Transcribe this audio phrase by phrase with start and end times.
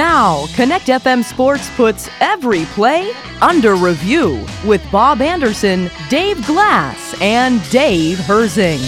[0.00, 3.12] Now, Connect FM Sports puts every play
[3.42, 8.80] under review with Bob Anderson, Dave Glass, and Dave Herzing.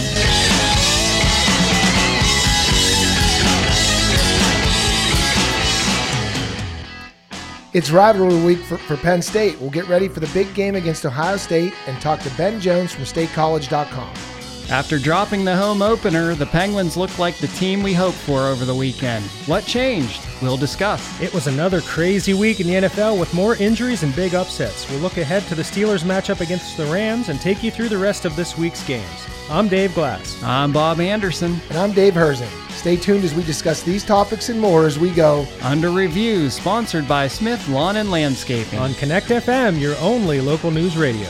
[7.75, 9.61] It's rivalry week for, for Penn State.
[9.61, 12.91] We'll get ready for the big game against Ohio State and talk to Ben Jones
[12.91, 14.32] from statecollege.com.
[14.73, 18.65] After dropping the home opener, the Penguins looked like the team we hoped for over
[18.65, 19.23] the weekend.
[19.45, 20.19] What changed?
[20.41, 21.21] We'll discuss.
[21.21, 24.89] It was another crazy week in the NFL with more injuries and big upsets.
[24.89, 27.99] We'll look ahead to the Steelers matchup against the Rams and take you through the
[27.99, 29.27] rest of this week's games.
[29.47, 30.41] I'm Dave Glass.
[30.41, 31.61] I'm Bob Anderson.
[31.69, 32.49] And I'm Dave Herzing.
[32.71, 35.45] Stay tuned as we discuss these topics and more as we go.
[35.61, 38.79] Under Review, sponsored by Smith Lawn and Landscaping.
[38.79, 41.29] On Connect FM, your only local news radio.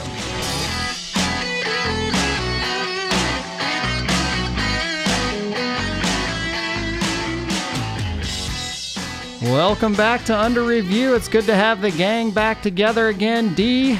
[9.44, 11.14] Welcome back to Under Review.
[11.14, 13.52] It's good to have the gang back together again.
[13.52, 13.98] D,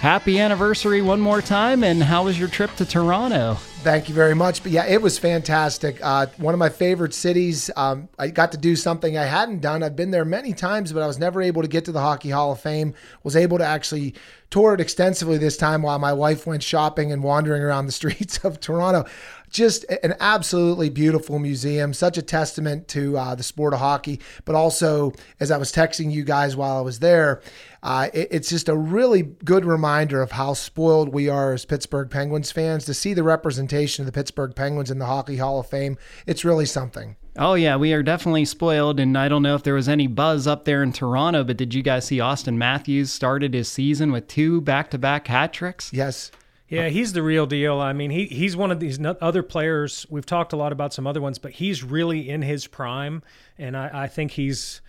[0.00, 1.84] happy anniversary one more time.
[1.84, 3.58] And how was your trip to Toronto?
[3.86, 4.64] Thank you very much.
[4.64, 6.00] But yeah, it was fantastic.
[6.02, 7.70] Uh, one of my favorite cities.
[7.76, 9.84] Um, I got to do something I hadn't done.
[9.84, 12.30] I've been there many times, but I was never able to get to the Hockey
[12.30, 12.94] Hall of Fame.
[13.22, 14.16] Was able to actually
[14.50, 18.38] tour it extensively this time while my wife went shopping and wandering around the streets
[18.38, 19.04] of Toronto
[19.50, 24.20] just an absolutely beautiful museum, such a testament to uh, the sport of hockey.
[24.44, 27.40] But also, as I was texting you guys while I was there,
[27.86, 32.10] uh, it, it's just a really good reminder of how spoiled we are as Pittsburgh
[32.10, 35.68] Penguins fans to see the representation of the Pittsburgh Penguins in the Hockey Hall of
[35.68, 35.96] Fame.
[36.26, 37.14] It's really something.
[37.36, 40.48] Oh yeah, we are definitely spoiled, and I don't know if there was any buzz
[40.48, 44.26] up there in Toronto, but did you guys see Auston Matthews started his season with
[44.26, 45.92] two back-to-back hat tricks?
[45.92, 46.32] Yes.
[46.68, 47.78] Yeah, he's the real deal.
[47.78, 50.04] I mean, he he's one of these other players.
[50.10, 53.22] We've talked a lot about some other ones, but he's really in his prime,
[53.56, 54.80] and I, I think he's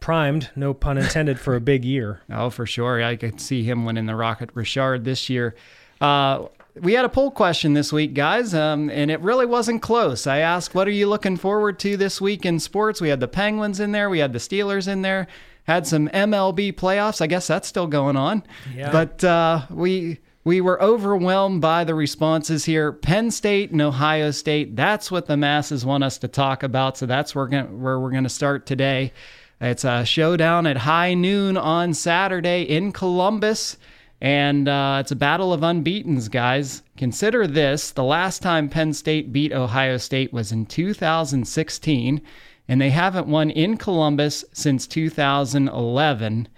[0.00, 2.20] primed, no pun intended, for a big year.
[2.30, 3.02] Oh, for sure.
[3.02, 5.54] I could see him winning the Rocket Richard this year.
[6.00, 6.46] Uh,
[6.80, 10.26] we had a poll question this week, guys, um, and it really wasn't close.
[10.26, 13.28] I asked, "What are you looking forward to this week in sports?" We had the
[13.28, 15.26] Penguins in there, we had the Steelers in there,
[15.64, 17.22] had some MLB playoffs.
[17.22, 18.42] I guess that's still going on.
[18.74, 18.92] Yeah.
[18.92, 22.92] But uh, we we were overwhelmed by the responses here.
[22.92, 26.96] Penn State and Ohio State, that's what the masses want us to talk about.
[26.96, 29.12] So that's where, where we're going to start today.
[29.60, 33.78] It's a showdown at high noon on Saturday in Columbus.
[34.20, 36.82] And uh, it's a battle of unbeatens, guys.
[36.96, 42.22] Consider this the last time Penn State beat Ohio State was in 2016,
[42.68, 46.48] and they haven't won in Columbus since 2011.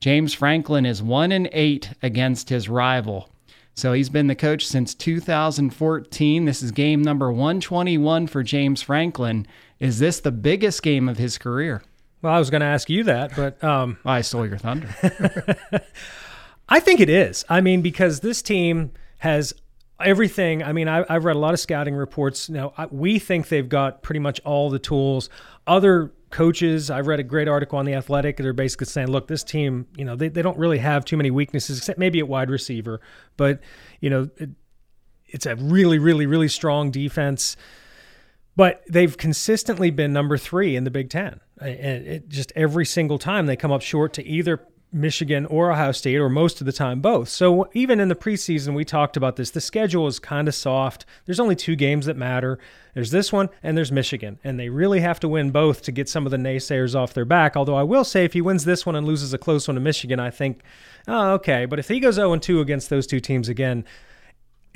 [0.00, 3.28] James Franklin is 1 and 8 against his rival.
[3.74, 6.44] So he's been the coach since 2014.
[6.44, 9.46] This is game number 121 for James Franklin.
[9.78, 11.82] Is this the biggest game of his career?
[12.22, 14.88] Well, I was going to ask you that, but um, I stole your thunder.
[16.68, 17.44] I think it is.
[17.48, 19.54] I mean, because this team has
[20.00, 20.62] everything.
[20.62, 22.48] I mean, I, have read a lot of scouting reports.
[22.48, 25.30] Now, I, we think they've got pretty much all the tools.
[25.66, 26.90] Other coaches.
[26.90, 28.36] I've read a great article on the Athletic.
[28.36, 31.30] They're basically saying, look, this team, you know, they, they don't really have too many
[31.30, 33.00] weaknesses, except maybe at wide receiver.
[33.36, 33.60] But
[34.00, 34.50] you know, it,
[35.26, 37.56] it's a really, really, really strong defense.
[38.58, 41.38] But they've consistently been number three in the Big Ten.
[41.60, 45.92] And it just every single time they come up short to either Michigan or Ohio
[45.92, 47.28] State, or most of the time both.
[47.28, 49.52] So even in the preseason, we talked about this.
[49.52, 51.06] The schedule is kind of soft.
[51.24, 52.58] There's only two games that matter.
[52.94, 56.08] There's this one and there's Michigan, and they really have to win both to get
[56.08, 57.56] some of the naysayers off their back.
[57.56, 59.80] Although I will say, if he wins this one and loses a close one to
[59.80, 60.62] Michigan, I think,
[61.06, 61.64] oh, okay.
[61.64, 63.84] But if he goes 0 2 against those two teams again,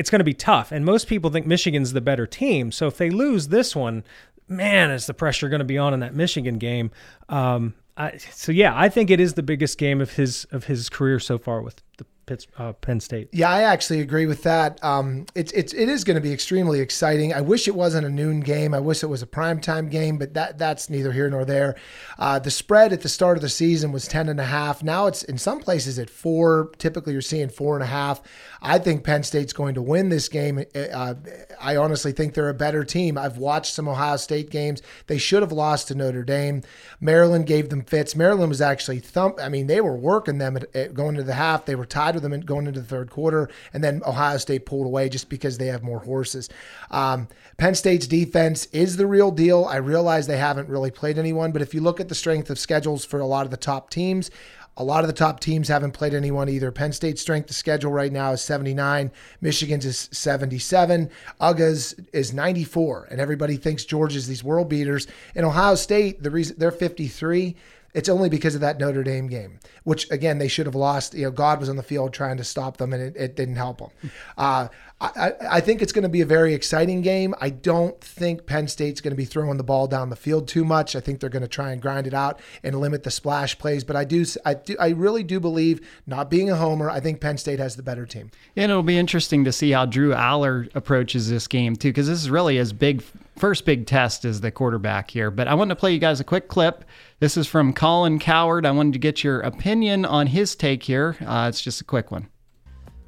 [0.03, 0.73] it's going to be tough.
[0.73, 2.73] And most people think Michigan's the better team.
[2.73, 4.03] So if they lose this one,
[4.49, 6.91] man, is the pressure going to be on in that Michigan game?
[7.29, 10.89] Um, I, so yeah, I think it is the biggest game of his of his
[10.89, 13.29] career so far with the Pitts, uh, Penn State.
[13.33, 14.83] Yeah, I actually agree with that.
[14.85, 17.35] Um, it's it's it is going to be extremely exciting.
[17.35, 18.75] I wish it wasn't a noon game.
[18.75, 21.75] I wish it was a primetime game, but that that's neither here nor there.
[22.19, 24.85] Uh, the spread at the start of the season was ten and a half.
[24.85, 26.71] Now it's in some places at four.
[26.79, 28.23] Typically, you're seeing four and a half.
[28.63, 30.65] I think Penn State's going to win this game.
[30.75, 31.15] Uh,
[31.61, 33.19] I honestly think they're a better team.
[33.19, 34.83] I've watched some Ohio State games.
[35.09, 36.63] They should have lost to Notre Dame.
[37.01, 38.15] Maryland gave them fits.
[38.15, 39.41] Maryland was actually thump.
[39.41, 41.65] I mean, they were working them at, at going to the half.
[41.65, 44.67] They were tied tied with them going into the third quarter, and then Ohio State
[44.67, 46.49] pulled away just because they have more horses.
[46.91, 49.65] Um, Penn State's defense is the real deal.
[49.65, 52.59] I realize they haven't really played anyone, but if you look at the strength of
[52.59, 54.31] schedules for a lot of the top teams,
[54.77, 56.73] a lot of the top teams haven't played anyone either.
[56.73, 59.11] Penn State's strength of schedule right now is 79.
[59.41, 61.11] Michigan's is 77.
[61.41, 63.09] UGA's is 94.
[63.11, 65.07] And everybody thinks Georgia's these world beaters.
[65.35, 67.55] In Ohio State, the reason they're 53
[67.95, 71.13] It's only because of that Notre Dame game, which again they should have lost.
[71.13, 73.57] You know, God was on the field trying to stop them, and it, it didn't
[73.57, 73.91] help them.
[74.39, 74.69] Uh,
[75.03, 77.35] I, I think it's going to be a very exciting game.
[77.41, 80.65] I don't think Penn State's going to be throwing the ball down the field too
[80.65, 80.95] much.
[80.95, 83.83] I think they're going to try and grind it out and limit the splash plays.
[83.83, 87.21] But I do, I do, I really do believe, not being a homer, I think
[87.21, 88.31] Penn State has the better team.
[88.55, 92.23] And it'll be interesting to see how Drew Allar approaches this game too, because this
[92.23, 93.03] is really his big
[93.37, 95.33] first big test as the quarterback here.
[95.33, 96.85] But I wanted to play you guys a quick clip.
[97.19, 98.65] This is from Colin Cowherd.
[98.65, 101.17] I wanted to get your opinion on his take here.
[101.21, 102.29] Uh, it's just a quick one.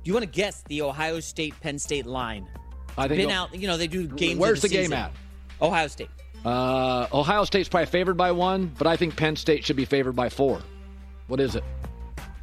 [0.05, 2.47] Do you want to guess the Ohio State Penn State line?
[2.99, 4.39] I think Been out, you know, they do games.
[4.39, 5.11] Where's the, the game at?
[5.62, 6.11] Ohio State.
[6.45, 10.15] Uh, Ohio State's probably favored by one, but I think Penn State should be favored
[10.15, 10.61] by four.
[11.27, 11.65] What is it?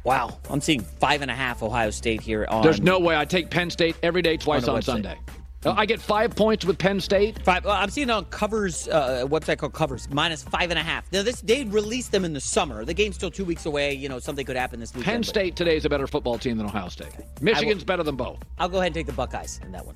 [0.02, 2.64] Wow, I'm seeing five and a half Ohio State here on.
[2.64, 4.82] There's no way I take Penn State every day, twice On on.
[4.82, 5.16] Sunday.
[5.64, 7.42] Uh, I get five points with Penn State.
[7.44, 10.82] Five, well, I'm seeing it on covers, uh, website called Covers, minus five and a
[10.82, 11.10] half.
[11.12, 12.84] Now, this they released them in the summer.
[12.84, 13.92] The game's still two weeks away.
[13.92, 15.04] You know, something could happen this weekend.
[15.04, 17.12] Penn State today is a better football team than Ohio State.
[17.40, 18.38] Michigan's better than both.
[18.58, 19.94] I'll go ahead and take the Buckeyes in that one.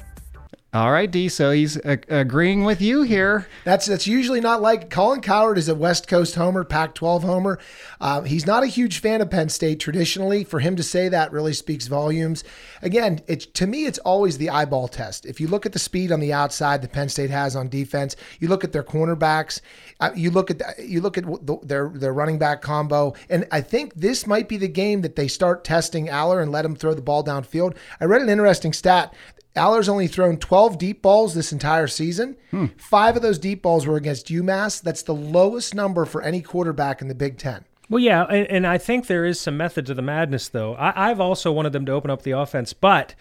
[0.72, 1.30] All right, D.
[1.30, 3.46] So he's uh, agreeing with you here.
[3.64, 7.58] That's that's usually not like Colin Cowherd is a West Coast homer, Pac-12 homer.
[7.98, 10.44] Uh, he's not a huge fan of Penn State traditionally.
[10.44, 12.44] For him to say that really speaks volumes.
[12.82, 15.24] Again, it's to me, it's always the eyeball test.
[15.24, 18.14] If you look at the speed on the outside that Penn State has on defense,
[18.40, 19.62] you look at their cornerbacks,
[20.00, 23.46] uh, you look at the, you look at the, their their running back combo, and
[23.50, 26.76] I think this might be the game that they start testing Allar and let him
[26.76, 27.76] throw the ball downfield.
[27.98, 29.14] I read an interesting stat.
[29.56, 32.36] Allar's only thrown 12 deep balls this entire season.
[32.50, 32.66] Hmm.
[32.76, 34.80] Five of those deep balls were against UMass.
[34.82, 37.64] That's the lowest number for any quarterback in the Big Ten.
[37.88, 40.74] Well, yeah, and, and I think there is some method to the madness, though.
[40.74, 43.14] I, I've also wanted them to open up the offense, but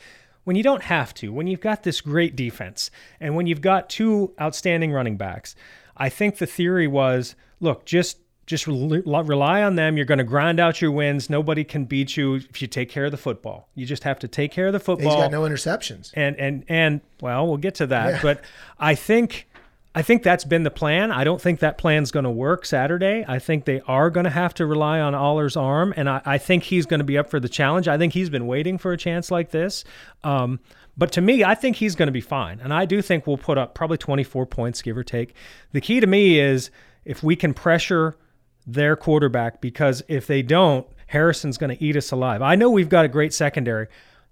[0.44, 2.90] when you don't have to, when you've got this great defense,
[3.20, 5.56] and when you've got two outstanding running backs,
[5.98, 9.98] I think the theory was, look, just just rel- rely on them.
[9.98, 11.30] You're going to grind out your wins.
[11.30, 13.70] Nobody can beat you if you take care of the football.
[13.76, 15.16] You just have to take care of the football.
[15.16, 16.12] He's got no interceptions.
[16.14, 18.16] and and and well, we'll get to that.
[18.16, 18.22] Yeah.
[18.22, 18.42] But
[18.80, 19.48] I think
[19.96, 21.12] I think that's been the plan.
[21.12, 23.24] I don't think that plan's going to work Saturday.
[23.28, 26.38] I think they are going to have to rely on Allar's arm, and I, I
[26.38, 27.88] think he's going to be up for the challenge.
[27.88, 29.86] I think he's been waiting for a chance like this.
[30.24, 30.60] Um,
[30.98, 33.38] but to me, I think he's going to be fine, and I do think we'll
[33.38, 35.34] put up probably 24 points, give or take.
[35.72, 36.72] The key to me is
[37.06, 38.18] if we can pressure
[38.68, 42.42] their quarterback, because if they don't, Harrison's going to eat us alive.
[42.42, 43.88] I know we've got a great secondary.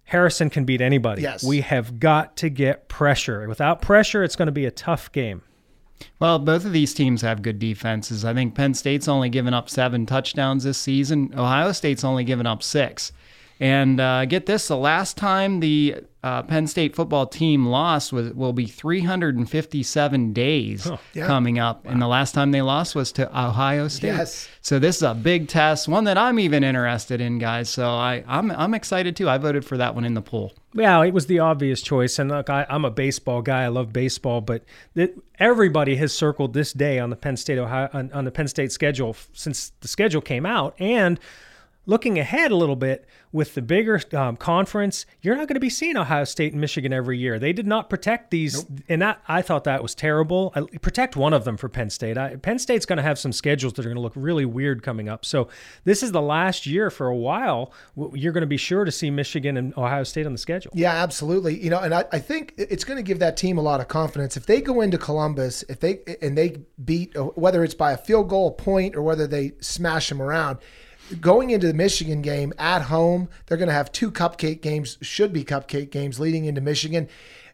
[0.06, 1.22] Harrison can beat anybody.
[1.22, 1.44] Yes.
[1.44, 3.48] We have got to get pressure.
[3.48, 5.44] Without pressure, it's going to be a tough game.
[6.20, 8.26] Well, both of these teams have good defenses.
[8.26, 11.34] I think Penn State's only given up seven touchdowns this season.
[11.38, 13.14] Ohio State's only given up six.
[13.60, 18.34] And uh, get this: the last time the uh, Penn State football team lost was
[18.34, 21.28] will be 357 days Yeah.
[21.28, 24.08] coming up, and the last time they lost was to Ohio State.
[24.08, 24.50] Yes.
[24.62, 27.70] So this is a big test, one that I'm even interested in, guys.
[27.70, 29.30] So I, I'm I'm excited too.
[29.30, 30.54] I voted for that one in the poll.
[30.74, 32.18] Yeah, it was the obvious choice.
[32.18, 33.64] And look, I, I'm a baseball guy.
[33.64, 34.64] I love baseball, but
[34.96, 38.48] that everybody has circled this day on the Penn State Ohio on, on the Penn
[38.48, 40.76] State schedule since the schedule came out.
[40.80, 41.20] And
[41.86, 45.70] looking ahead a little bit with the bigger um, conference, you're not going to be
[45.70, 47.40] seeing Ohio State and Michigan every year.
[47.40, 50.54] They did not protect these, and that I thought that was terrible.
[50.56, 52.18] I, protect one of them for Penn State.
[52.18, 54.84] I, Penn State's going to have some schedules that are going to look really weird
[54.84, 55.26] coming up.
[55.26, 55.50] So
[55.84, 57.74] this is the last year for a while.
[58.14, 60.72] You're going to be sure to see Michigan and Ohio State on the schedule.
[60.76, 61.62] Yeah, absolutely.
[61.62, 63.88] You know, and I, I think it's going to give that team a lot of
[63.88, 64.38] confidence.
[64.38, 68.30] If they go into Columbus, if they and they beat whether it's by a field
[68.30, 70.60] goal, a point, or whether they smash them around,
[71.20, 75.34] going into the Michigan game at home, they're going to have two cupcake games, should
[75.34, 77.08] be cupcake games leading into Michigan.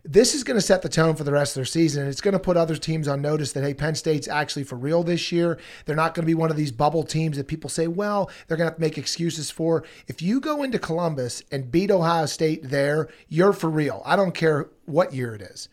[0.06, 2.08] This is going to set the tone for the rest of their season.
[2.08, 5.04] It's going to put other teams on notice that hey, Penn State's actually for real
[5.04, 5.60] this year.
[5.86, 8.56] They're not going to be one of these bubble teams that people say, well, they're
[8.56, 9.84] going to have to make excuses for.
[10.08, 14.02] If you go into Columbus and beat Ohio State there, you're for real.
[14.06, 15.68] I don't care what year it is.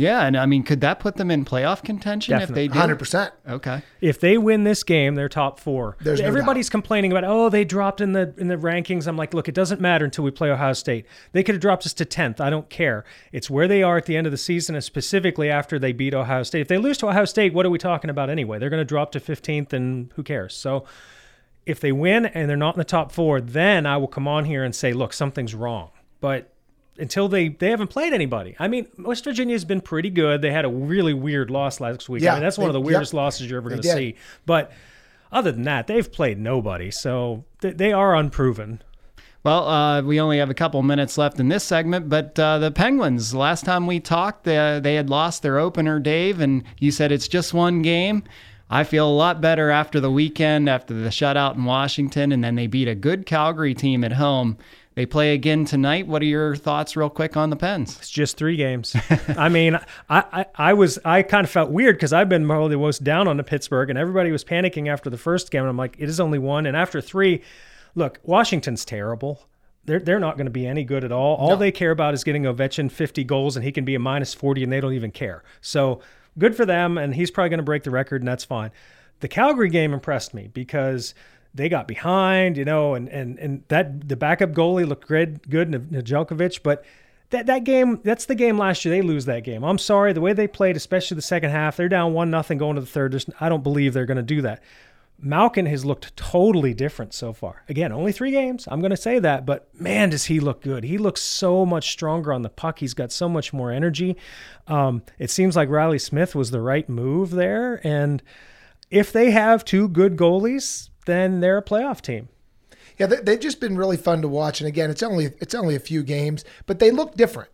[0.00, 2.64] Yeah, and I mean, could that put them in playoff contention Definitely.
[2.64, 2.94] if they do?
[2.94, 3.32] 100%.
[3.50, 3.82] Okay.
[4.00, 5.98] If they win this game, they're top four.
[6.00, 9.06] There's no Everybody's complaining about oh they dropped in the in the rankings.
[9.06, 11.04] I'm like, look, it doesn't matter until we play Ohio State.
[11.32, 12.40] They could have dropped us to tenth.
[12.40, 13.04] I don't care.
[13.30, 16.14] It's where they are at the end of the season, and specifically after they beat
[16.14, 16.62] Ohio State.
[16.62, 18.58] If they lose to Ohio State, what are we talking about anyway?
[18.58, 20.54] They're going to drop to 15th, and who cares?
[20.54, 20.84] So.
[21.66, 24.46] If they win and they're not in the top four, then I will come on
[24.46, 25.90] here and say, look, something's wrong.
[26.18, 26.52] But
[27.00, 28.54] until they they haven't played anybody.
[28.58, 30.42] I mean, West Virginia's been pretty good.
[30.42, 32.22] They had a really weird loss last week.
[32.22, 33.18] Yeah, I mean, that's one of the weirdest yep.
[33.18, 34.16] losses you're ever going to see.
[34.46, 34.72] But
[35.32, 38.82] other than that, they've played nobody, so they, they are unproven.
[39.42, 42.70] Well, uh, we only have a couple minutes left in this segment, but uh, the
[42.70, 47.10] Penguins, last time we talked, they, they had lost their opener, Dave, and you said
[47.10, 48.22] it's just one game.
[48.68, 52.54] I feel a lot better after the weekend, after the shutout in Washington, and then
[52.54, 54.58] they beat a good Calgary team at home.
[54.94, 56.08] They play again tonight.
[56.08, 57.96] What are your thoughts, real quick, on the Pens?
[57.98, 58.96] It's just three games.
[59.28, 59.76] I mean,
[60.08, 63.04] I, I, I, was I kind of felt weird because I've been probably the most
[63.04, 65.62] down on the Pittsburgh, and everybody was panicking after the first game.
[65.62, 67.42] And I'm like, it is only one, and after three,
[67.94, 69.46] look, Washington's terrible.
[69.84, 71.36] They're they're not going to be any good at all.
[71.36, 71.56] All no.
[71.56, 74.64] they care about is getting Ovechkin 50 goals, and he can be a minus 40,
[74.64, 75.44] and they don't even care.
[75.60, 76.00] So
[76.36, 78.72] good for them, and he's probably going to break the record, and that's fine.
[79.20, 81.14] The Calgary game impressed me because
[81.54, 85.70] they got behind, you know, and and and that the backup goalie looked good, good,
[85.70, 86.84] Nedeljkovic, but
[87.30, 88.94] that that game, that's the game last year.
[88.94, 89.64] They lose that game.
[89.64, 92.76] I'm sorry, the way they played, especially the second half, they're down one nothing going
[92.76, 93.12] to the third.
[93.12, 94.62] There's, I don't believe they're going to do that.
[95.22, 97.62] Malkin has looked totally different so far.
[97.68, 98.66] Again, only three games.
[98.70, 100.84] I'm going to say that, but man, does he look good.
[100.84, 102.78] He looks so much stronger on the puck.
[102.78, 104.16] He's got so much more energy.
[104.66, 107.86] Um, it seems like Reilly Smith was the right move there.
[107.86, 108.22] And
[108.90, 112.28] if they have two good goalies, then they're a playoff team.
[112.98, 114.60] Yeah, they, have just been really fun to watch.
[114.60, 117.48] And again, it's only it's only a few games, but they look different.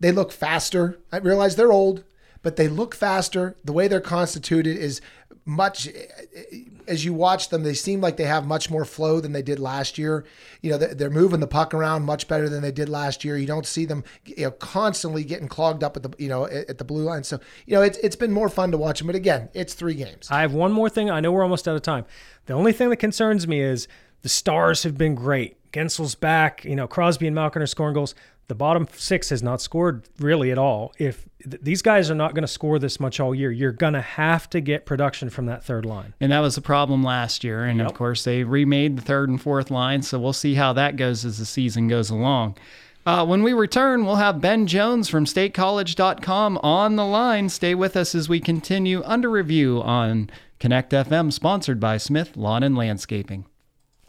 [0.00, 0.98] They look faster.
[1.12, 2.04] I realize they're old,
[2.42, 3.56] but they look faster.
[3.64, 5.00] The way they're constituted is
[5.48, 5.92] much eh,
[6.36, 6.42] eh,
[6.86, 9.58] as you watch them they seem like they have much more flow than they did
[9.58, 10.24] last year.
[10.60, 13.38] You know they're moving the puck around much better than they did last year.
[13.38, 16.76] You don't see them you know constantly getting clogged up at the you know at
[16.76, 17.24] the blue line.
[17.24, 19.94] So you know it's it's been more fun to watch them but again it's three
[19.94, 20.28] games.
[20.30, 21.10] I have one more thing.
[21.10, 22.04] I know we're almost out of time.
[22.44, 23.88] The only thing that concerns me is
[24.20, 25.56] the stars have been great.
[25.72, 26.62] Guentzel's back.
[26.64, 28.14] You know crosby and malkin are scoring goals
[28.48, 30.92] the bottom six has not scored really at all.
[30.98, 33.92] If th- these guys are not going to score this much all year, you're going
[33.92, 36.14] to have to get production from that third line.
[36.18, 37.64] And that was a problem last year.
[37.64, 37.88] And yep.
[37.88, 40.02] of course, they remade the third and fourth line.
[40.02, 42.56] So we'll see how that goes as the season goes along.
[43.04, 47.48] Uh, when we return, we'll have Ben Jones from statecollege.com on the line.
[47.48, 50.28] Stay with us as we continue under review on
[50.58, 53.46] Connect FM, sponsored by Smith Lawn and Landscaping.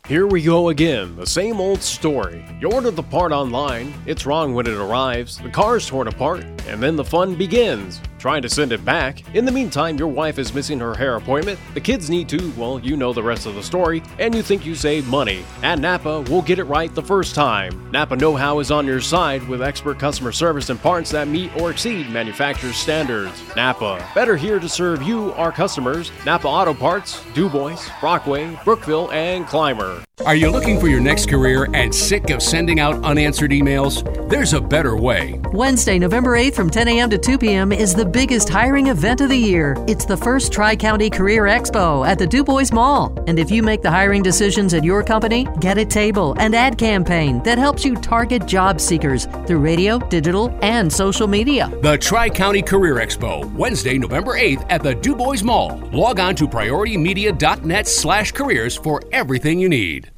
[0.09, 2.43] Here we go again, the same old story.
[2.59, 6.81] You order the part online, it's wrong when it arrives, the car's torn apart, and
[6.81, 9.23] then the fun begins trying to send it back.
[9.35, 12.79] In the meantime, your wife is missing her hair appointment, the kids need to, well,
[12.79, 15.43] you know the rest of the story, and you think you save money.
[15.63, 17.89] At Napa, we'll get it right the first time.
[17.91, 21.55] Napa Know How is on your side with expert customer service and parts that meet
[21.57, 23.41] or exceed manufacturer's standards.
[23.55, 26.11] Napa, better here to serve you, our customers.
[26.25, 30.03] Napa Auto Parts, Dubois, Brockway, Brookville, and Clymer.
[30.25, 34.03] Are you looking for your next career and sick of sending out unanswered emails?
[34.29, 35.39] There's a better way.
[35.53, 37.09] Wednesday, November 8th from 10 a.m.
[37.09, 37.71] to 2 p.m.
[37.71, 39.77] is the biggest hiring event of the year.
[39.87, 43.17] It's the first Tri County Career Expo at the Dubois Mall.
[43.27, 46.77] And if you make the hiring decisions at your company, get a table and ad
[46.77, 51.71] campaign that helps you target job seekers through radio, digital, and social media.
[51.81, 55.77] The Tri County Career Expo, Wednesday, November 8th at the Dubois Mall.
[55.93, 60.08] Log on to prioritymedia.net slash careers for everything you need.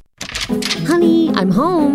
[0.48, 1.94] Honey, I'm home.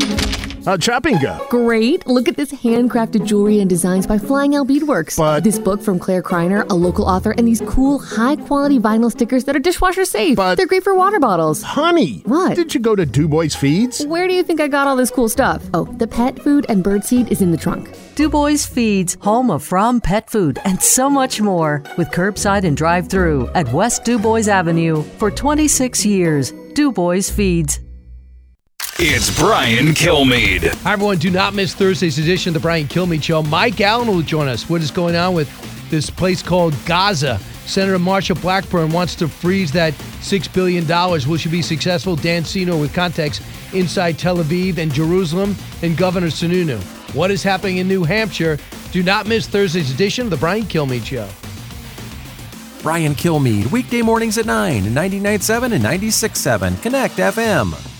[0.65, 1.45] How'd shopping go?
[1.49, 2.05] Great.
[2.07, 5.15] Look at this handcrafted jewelry and designs by Flying Owl Beadworks.
[5.15, 9.45] But this book from Claire Kreiner, a local author, and these cool, high-quality vinyl stickers
[9.45, 10.35] that are dishwasher safe.
[10.35, 11.61] But they're great for water bottles.
[11.61, 12.55] Honey, what?
[12.57, 14.05] Did you go to Dubois Feeds?
[14.05, 15.63] Where do you think I got all this cool stuff?
[15.73, 17.89] Oh, the pet food and birdseed is in the trunk.
[18.15, 23.47] Dubois Feeds, home of Fromm Pet Food, and so much more, with curbside and drive-through
[23.55, 26.51] at West Dubois Avenue for 26 years.
[26.73, 27.79] Dubois Feeds.
[28.99, 30.73] It's Brian Kilmeade.
[30.81, 31.19] Hi, everyone.
[31.19, 33.43] Do not miss Thursday's edition of the Brian Kilmeade Show.
[33.43, 34.67] Mike Allen will join us.
[34.67, 35.47] What is going on with
[35.91, 37.37] this place called Gaza?
[37.67, 40.87] Senator Marsha Blackburn wants to freeze that $6 billion.
[41.29, 42.15] Will she be successful?
[42.15, 46.79] Dan Senor with context inside Tel Aviv and Jerusalem and Governor Sununu.
[47.13, 48.57] What is happening in New Hampshire?
[48.91, 51.29] Do not miss Thursday's edition of the Brian Kilmeade Show.
[52.81, 56.81] Brian Kilmeade, weekday mornings at 9, 99.7 and 96.7.
[56.81, 57.96] Connect FM.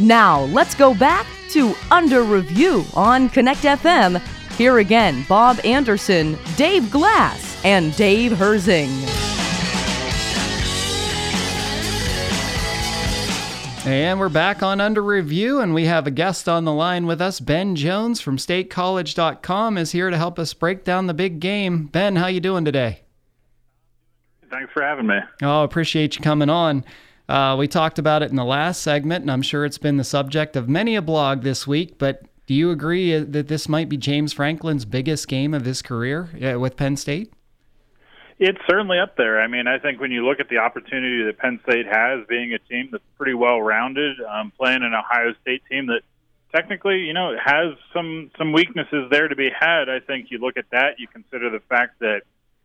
[0.00, 4.20] Now, let's go back to Under Review on Connect FM.
[4.56, 8.90] Here again, Bob Anderson, Dave Glass, and Dave Herzing.
[13.86, 17.22] And we're back on Under Review, and we have a guest on the line with
[17.22, 17.38] us.
[17.38, 21.86] Ben Jones from StateCollege.com is here to help us break down the big game.
[21.86, 23.02] Ben, how you doing today?
[24.50, 25.18] Thanks for having me.
[25.42, 26.84] Oh, appreciate you coming on.
[27.28, 30.04] Uh, we talked about it in the last segment, and I'm sure it's been the
[30.04, 31.98] subject of many a blog this week.
[31.98, 35.82] But do you agree uh, that this might be James Franklin's biggest game of his
[35.82, 37.32] career uh, with Penn State?
[38.38, 39.40] It's certainly up there.
[39.40, 42.52] I mean, I think when you look at the opportunity that Penn State has, being
[42.52, 46.02] a team that's pretty well rounded, um, playing an Ohio State team that
[46.54, 49.88] technically, you know, has some some weaknesses there to be had.
[49.88, 52.22] I think you look at that, you consider the fact that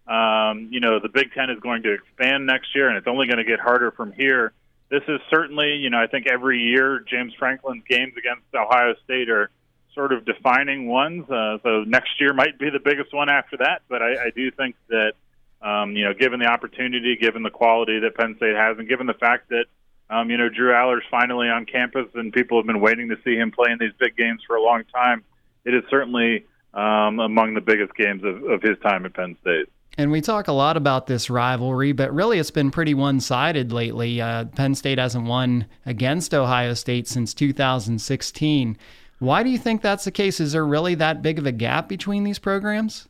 [0.08, 3.28] um, you know the Big Ten is going to expand next year, and it's only
[3.28, 4.54] going to get harder from here.
[4.90, 9.30] This is certainly, you know, I think every year James Franklin's games against Ohio State
[9.30, 9.50] are
[9.96, 11.30] sort of defining ones.
[11.30, 13.84] Uh, so next year might be the biggest one after that.
[13.88, 15.14] But I, I do think that,
[15.62, 19.08] um, you know, given the opportunity, given the quality that Penn State has, and given
[19.08, 19.66] the fact that,
[20.10, 23.36] um, you know, Drew Allar's finally on campus and people have been waiting to see
[23.36, 25.24] him play in these big games for a long time,
[25.64, 29.70] it is certainly um, among the biggest games of, of his time at Penn State.
[29.98, 33.72] And we talk a lot about this rivalry, but really it's been pretty one sided
[33.74, 34.22] lately.
[34.22, 38.78] Uh, Penn State hasn't won against Ohio State since 2016.
[39.20, 40.40] Why do you think that's the case?
[40.40, 43.08] Is there really that big of a gap between these programs?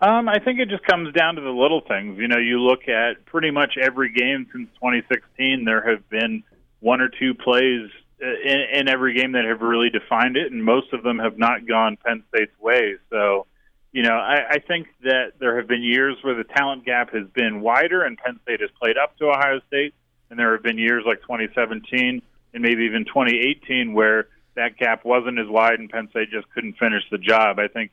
[0.00, 2.18] Um, I think it just comes down to the little things.
[2.18, 6.42] You know, you look at pretty much every game since 2016, there have been
[6.80, 7.88] one or two plays
[8.22, 11.38] uh, in, in every game that have really defined it, and most of them have
[11.38, 12.96] not gone Penn State's way.
[13.08, 13.46] So,
[13.94, 17.28] you know, I, I think that there have been years where the talent gap has
[17.32, 19.94] been wider and Penn State has played up to Ohio State,
[20.28, 22.20] and there have been years like 2017
[22.52, 26.76] and maybe even 2018 where that gap wasn't as wide and Penn State just couldn't
[26.76, 27.60] finish the job.
[27.60, 27.92] I think,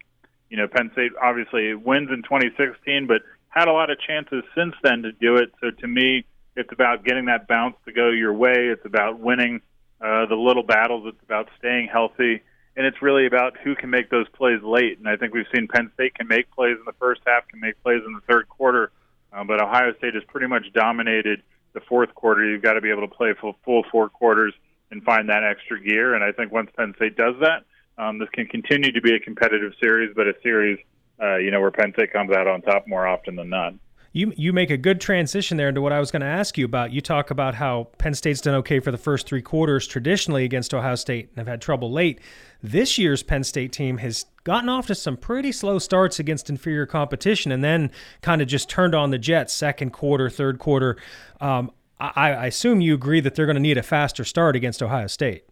[0.49, 4.73] you know, Penn State obviously wins in 2016, but had a lot of chances since
[4.81, 5.51] then to do it.
[5.61, 8.69] So to me, it's about getting that bounce to go your way.
[8.73, 9.61] It's about winning
[10.01, 11.03] uh, the little battles.
[11.05, 12.41] It's about staying healthy
[12.75, 14.97] and it's really about who can make those plays late.
[14.97, 17.59] And I think we've seen Penn State can make plays in the first half, can
[17.59, 18.91] make plays in the third quarter,
[19.33, 21.41] um, but Ohio State has pretty much dominated
[21.73, 22.43] the fourth quarter.
[22.43, 24.53] You've got to be able to play full, full four quarters
[24.91, 26.13] and find that extra gear.
[26.15, 27.63] And I think once Penn State does that,
[27.97, 30.79] um, this can continue to be a competitive series, but a series,
[31.21, 33.73] uh, you know, where Penn State comes out on top more often than not.
[34.13, 36.65] You you make a good transition there into what I was going to ask you
[36.65, 36.91] about.
[36.91, 40.73] You talk about how Penn State's done okay for the first three quarters traditionally against
[40.73, 42.19] Ohio State and have had trouble late.
[42.61, 46.85] This year's Penn State team has gotten off to some pretty slow starts against inferior
[46.85, 47.89] competition and then
[48.21, 50.97] kind of just turned on the jets second quarter, third quarter.
[51.39, 54.83] Um, I, I assume you agree that they're going to need a faster start against
[54.83, 55.45] Ohio State.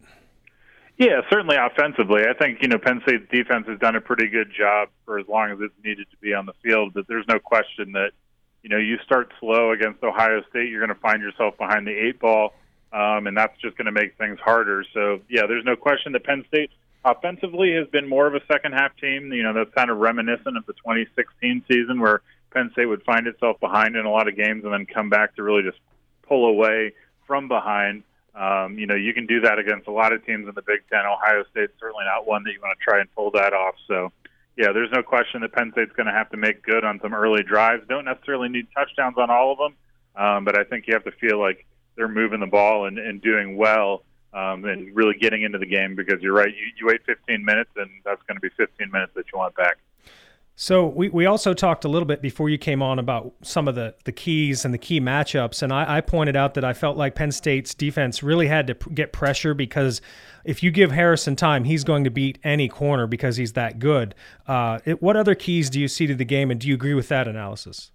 [0.98, 2.24] Yeah, certainly offensively.
[2.28, 5.26] I think, you know, Penn State's defense has done a pretty good job for as
[5.28, 8.10] long as it's needed to be on the field, but there's no question that
[8.62, 11.92] you know, you start slow against Ohio State, you're going to find yourself behind the
[11.92, 12.52] eight ball,
[12.92, 14.84] um, and that's just going to make things harder.
[14.92, 16.70] So, yeah, there's no question that Penn State
[17.04, 19.32] offensively has been more of a second half team.
[19.32, 23.26] You know, that's kind of reminiscent of the 2016 season where Penn State would find
[23.26, 25.78] itself behind in a lot of games and then come back to really just
[26.26, 26.92] pull away
[27.26, 28.02] from behind.
[28.34, 30.80] Um, you know, you can do that against a lot of teams in the Big
[30.90, 31.00] Ten.
[31.00, 33.74] Ohio State's certainly not one that you want to try and pull that off.
[33.88, 34.12] So,
[34.56, 37.14] yeah, there's no question that Penn State's going to have to make good on some
[37.14, 37.82] early drives.
[37.88, 39.74] Don't necessarily need touchdowns on all of them,
[40.16, 43.22] um, but I think you have to feel like they're moving the ball and, and
[43.22, 46.48] doing well um, and really getting into the game because you're right.
[46.48, 49.54] You, you wait 15 minutes, and that's going to be 15 minutes that you want
[49.56, 49.78] back.
[50.62, 53.76] So we, we also talked a little bit before you came on about some of
[53.76, 56.98] the, the keys and the key matchups, and I, I pointed out that I felt
[56.98, 60.02] like Penn State's defense really had to p- get pressure because
[60.44, 64.14] if you give Harrison time, he's going to beat any corner because he's that good.
[64.46, 66.92] Uh, it, what other keys do you see to the game, and do you agree
[66.92, 67.90] with that analysis?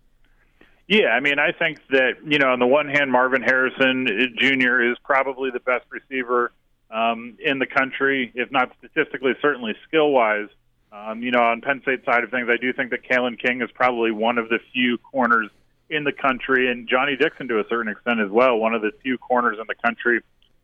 [0.88, 4.40] Yeah, I mean, I think that you know, on the one hand, Marvin Harrison uh,
[4.40, 4.82] Jr.
[4.82, 6.52] is probably the best receiver
[6.90, 10.48] um, in the country, if not statistically, certainly skill wise.
[10.96, 13.62] Um, you know, on Penn State side of things, I do think that Kalen King
[13.62, 15.50] is probably one of the few corners
[15.90, 18.92] in the country, and Johnny Dixon to a certain extent as well, one of the
[19.04, 20.22] few corners in the country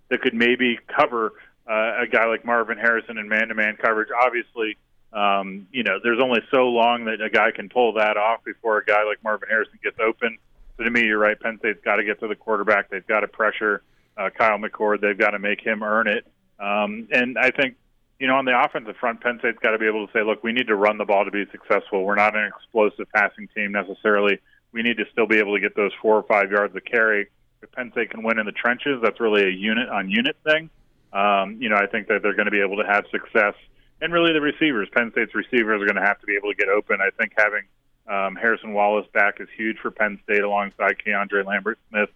[0.10, 1.34] that could maybe cover
[1.70, 4.10] uh, a guy like Marvin Harrison in man-to-man coverage.
[4.26, 4.78] Obviously,
[5.14, 8.78] um, you know, there's only so long that a guy can pull that off before
[8.78, 10.38] a guy like Marvin Harrison gets open.
[10.78, 11.40] So to me, you're right.
[11.40, 12.90] Penn State's got to get to the quarterback.
[12.90, 13.84] They've got to pressure
[14.18, 15.02] uh, Kyle McCord.
[15.02, 16.26] They've got to make him earn it.
[16.60, 17.76] Um, and I think
[18.22, 20.44] you know, on the offensive front, Penn State's got to be able to say, look,
[20.44, 22.06] we need to run the ball to be successful.
[22.06, 24.38] We're not an explosive passing team necessarily.
[24.72, 27.30] We need to still be able to get those four or five yards of carry.
[27.64, 30.70] If Penn State can win in the trenches, that's really a unit on unit thing.
[31.12, 33.56] Um, you know, I think that they're going to be able to have success.
[34.02, 36.56] And really, the receivers, Penn State's receivers, are going to have to be able to
[36.56, 37.02] get open.
[37.02, 37.64] I think having
[38.08, 42.10] um, Harrison Wallace back is huge for Penn State alongside Keandre Lambert Smith.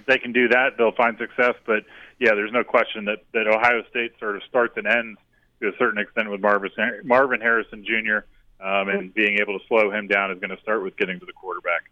[0.00, 1.54] If they can do that, they'll find success.
[1.66, 1.84] But
[2.18, 5.18] yeah, there's no question that that Ohio State sort of starts and ends
[5.60, 6.70] to a certain extent with Marvin
[7.04, 8.26] Marvin Harrison Jr.
[8.64, 11.26] Um, and being able to slow him down is going to start with getting to
[11.26, 11.90] the quarterback.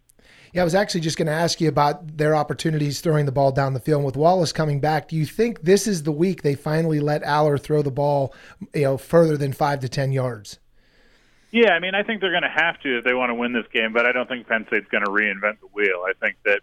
[0.53, 3.53] Yeah, I was actually just going to ask you about their opportunities throwing the ball
[3.53, 3.99] down the field.
[3.99, 7.23] And with Wallace coming back, do you think this is the week they finally let
[7.23, 8.35] Allar throw the ball,
[8.75, 10.59] you know, further than five to ten yards?
[11.51, 13.53] Yeah, I mean, I think they're going to have to if they want to win
[13.53, 16.05] this game, but I don't think Penn State's going to reinvent the wheel.
[16.07, 16.61] I think that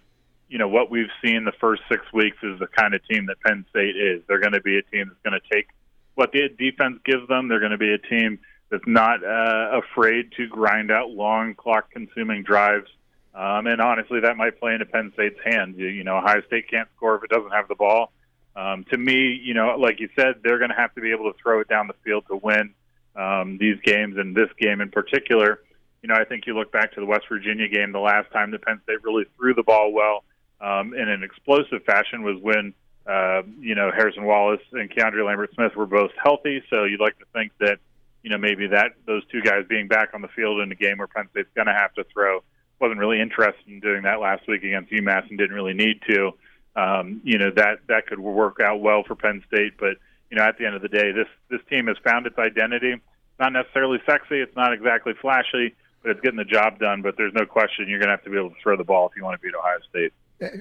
[0.48, 3.40] you know what we've seen the first six weeks is the kind of team that
[3.42, 4.22] Penn State is.
[4.28, 5.68] They're going to be a team that's going to take
[6.16, 7.48] what the defense gives them.
[7.48, 11.92] They're going to be a team that's not uh, afraid to grind out long clock
[11.92, 12.90] consuming drives.
[13.34, 15.76] Um, and honestly, that might play into Penn State's hand.
[15.78, 18.14] You, you know, Ohio State can't score if it doesn't have the ball.
[18.56, 21.32] Um, to me, you know, like you said, they're going to have to be able
[21.32, 22.74] to throw it down the field to win
[23.16, 25.60] um, these games, and this game in particular.
[26.02, 27.92] You know, I think you look back to the West Virginia game.
[27.92, 30.24] The last time that Penn State really threw the ball well
[30.62, 32.74] um, in an explosive fashion was when
[33.08, 36.64] uh, you know Harrison Wallace and Keandre Lambert Smith were both healthy.
[36.70, 37.80] So you'd like to think that
[38.24, 40.98] you know maybe that those two guys being back on the field in a game
[40.98, 42.42] where Penn State's going to have to throw
[42.80, 46.32] wasn't really interested in doing that last week against UMass and didn't really need to.
[46.76, 49.98] Um, you know that that could work out well for Penn State, but
[50.30, 52.96] you know at the end of the day, this this team has found its identity.
[53.40, 57.02] Not necessarily sexy, it's not exactly flashy, but it's getting the job done.
[57.02, 59.08] But there's no question you're going to have to be able to throw the ball
[59.08, 60.14] if you want to beat Ohio State.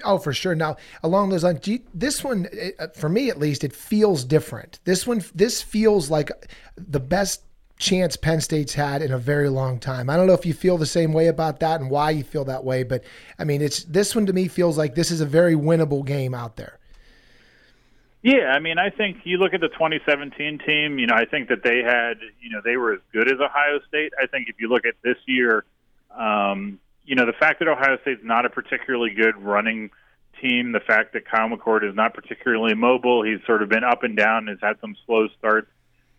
[0.05, 0.55] Oh, for sure.
[0.55, 2.49] Now, along those lines, this one,
[2.95, 4.79] for me at least, it feels different.
[4.85, 6.31] This one, this feels like
[6.77, 7.43] the best
[7.79, 10.09] chance Penn State's had in a very long time.
[10.09, 12.45] I don't know if you feel the same way about that and why you feel
[12.45, 13.03] that way, but
[13.39, 16.35] I mean, it's this one to me feels like this is a very winnable game
[16.35, 16.79] out there.
[18.23, 20.99] Yeah, I mean, I think you look at the 2017 team.
[20.99, 23.81] You know, I think that they had, you know, they were as good as Ohio
[23.87, 24.15] State.
[24.19, 25.65] I think if you look at this year,
[26.11, 29.91] um, you know, the fact that Ohio State's not a particularly good running
[30.41, 34.03] team, the fact that Kyle McCord is not particularly mobile, he's sort of been up
[34.03, 35.69] and down, has had some slow starts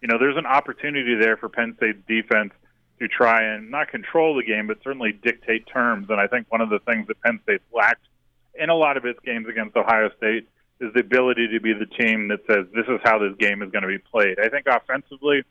[0.05, 2.53] you know, there's an opportunity there for Penn State's defense
[2.99, 6.11] to try and not control the game, but certainly dictate terms.
[6.11, 8.05] And I think one of the things that Penn State lacked
[8.53, 10.47] in a lot of its games against Ohio State
[10.79, 13.71] is the ability to be the team that says this is how this game is
[13.71, 14.39] going to be played.
[14.39, 15.43] I think offensively,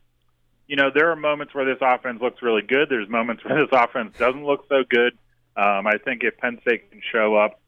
[0.68, 2.88] you know, there are moments where this offense looks really good.
[2.88, 5.18] There's moments where this offense doesn't look so good.
[5.56, 7.60] Um, I think if Penn State can show up,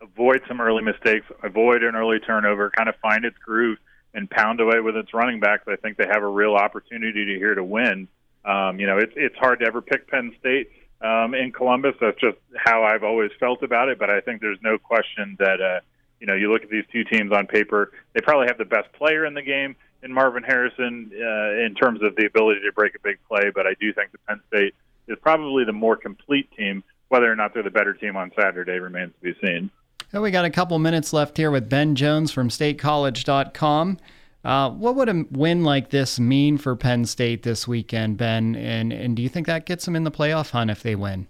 [0.00, 3.78] avoid some early mistakes, avoid an early turnover, kind of find its groove,
[4.14, 7.38] and pound away with its running backs, I think they have a real opportunity to
[7.38, 8.08] here to win.
[8.44, 10.70] Um, you know, it's it's hard to ever pick Penn State
[11.00, 11.94] um, in Columbus.
[12.00, 13.98] That's just how I've always felt about it.
[13.98, 15.80] But I think there's no question that uh,
[16.20, 18.92] you know you look at these two teams on paper, they probably have the best
[18.92, 22.94] player in the game in Marvin Harrison uh, in terms of the ability to break
[22.94, 23.50] a big play.
[23.54, 24.74] But I do think that Penn State
[25.08, 26.82] is probably the more complete team.
[27.12, 29.70] Whether or not they're the better team on Saturday remains to be seen.
[30.12, 33.98] So we got a couple minutes left here with Ben Jones from StateCollege.com.
[34.42, 38.56] Uh, what would a win like this mean for Penn State this weekend, Ben?
[38.56, 41.26] And and do you think that gets them in the playoff hunt if they win?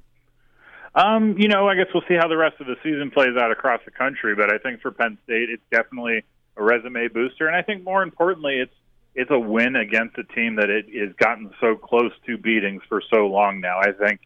[0.95, 3.51] Um, you know, I guess we'll see how the rest of the season plays out
[3.51, 4.37] across the country.
[4.37, 6.23] But I think for Penn State, it's definitely
[6.57, 8.75] a resume booster, and I think more importantly, it's
[9.17, 13.03] it's a win against a team that it has gotten so close to beatings for
[13.13, 13.81] so long now.
[13.81, 14.21] I think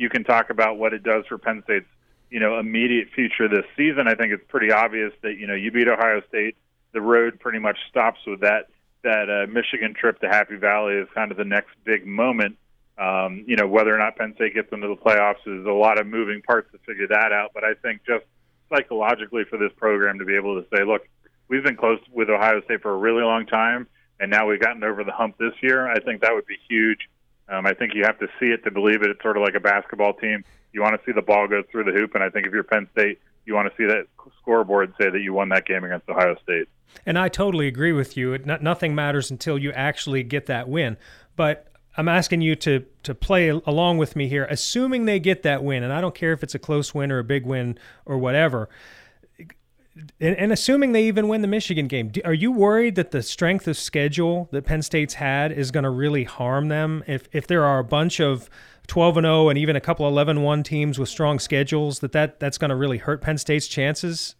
[0.00, 1.86] you can talk about what it does for Penn State's
[2.30, 5.70] you know immediate future this season, I think it's pretty obvious that you know you
[5.70, 6.56] beat Ohio State,
[6.92, 8.68] the road pretty much stops with that.
[9.02, 12.56] That uh, Michigan trip to Happy Valley is kind of the next big moment.
[12.98, 16.00] Um, you know whether or not Penn State gets into the playoffs is a lot
[16.00, 17.50] of moving parts to figure that out.
[17.54, 18.24] But I think just
[18.72, 21.02] psychologically for this program to be able to say, look,
[21.48, 23.86] we've been close with Ohio State for a really long time,
[24.20, 25.88] and now we've gotten over the hump this year.
[25.90, 27.08] I think that would be huge.
[27.50, 29.10] Um, I think you have to see it to believe it.
[29.10, 31.84] It's sort of like a basketball team you want to see the ball go through
[31.84, 34.06] the hoop, and I think if you're Penn State, you want to see that
[34.40, 36.68] scoreboard say that you won that game against Ohio State.
[37.06, 38.32] And I totally agree with you.
[38.34, 40.96] It, nothing matters until you actually get that win.
[41.36, 45.64] But I'm asking you to to play along with me here, assuming they get that
[45.64, 48.18] win, and I don't care if it's a close win or a big win or
[48.18, 48.68] whatever.
[50.20, 53.66] And, and assuming they even win the Michigan game, are you worried that the strength
[53.68, 57.04] of schedule that Penn State's had is going to really harm them?
[57.06, 58.48] If if there are a bunch of
[58.86, 62.40] 12 and 0 and even a couple 11 1 teams with strong schedules that, that
[62.40, 64.34] that's going to really hurt Penn State's chances?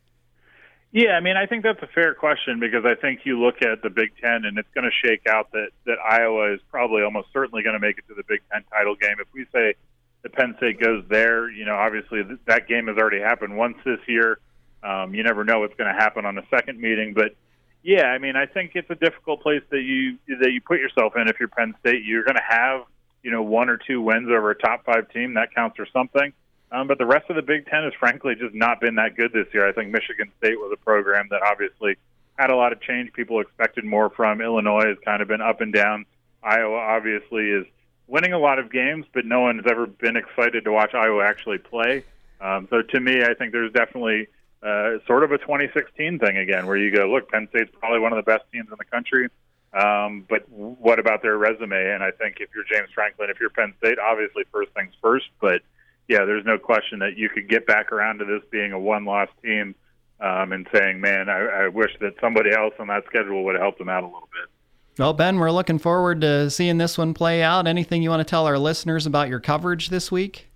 [0.92, 3.81] Yeah, I mean, I think that's a fair question because I think you look at
[3.83, 7.29] the Big Ten and it's going to shake out that, that Iowa is probably almost
[7.33, 9.16] certainly going to make it to the Big Ten title game.
[9.20, 9.75] If we say
[10.23, 14.01] the Penn State goes there, you know, obviously that game has already happened once this
[14.09, 14.40] year.
[14.83, 17.35] Um, you never know what's going to happen on the second meeting, but
[17.83, 21.14] yeah, I mean, I think it's a difficult place that you that you put yourself
[21.16, 22.05] in if you're Penn State.
[22.05, 22.83] You're going to have
[23.23, 26.33] you know one or two wins over a top five team that counts for something.
[26.73, 29.33] Um, but the rest of the Big Ten has frankly just not been that good
[29.33, 29.66] this year.
[29.66, 31.97] I think Michigan State was a program that obviously
[32.38, 33.12] had a lot of change.
[33.12, 34.40] People expected more from.
[34.40, 36.05] Illinois has kind of been up and down.
[36.43, 37.66] Iowa obviously is
[38.07, 41.25] winning a lot of games, but no one has ever been excited to watch Iowa
[41.25, 42.05] actually play.
[42.40, 44.29] Um, so to me, I think there's definitely
[44.62, 48.12] uh, sort of a 2016 thing again, where you go, look, Penn State's probably one
[48.12, 49.29] of the best teams in the country.
[49.73, 51.92] Um, but what about their resume?
[51.92, 55.27] And I think if you're James Franklin, if you're Penn State, obviously first things first.
[55.40, 55.62] But
[56.09, 59.29] yeah, there's no question that you could get back around to this being a one-loss
[59.42, 59.77] team
[60.20, 63.62] um, and saying, "Man, I, I wish that somebody else on that schedule would have
[63.62, 64.51] helped them out a little bit."
[64.99, 67.68] Well, Ben, we're looking forward to seeing this one play out.
[67.68, 70.49] Anything you want to tell our listeners about your coverage this week?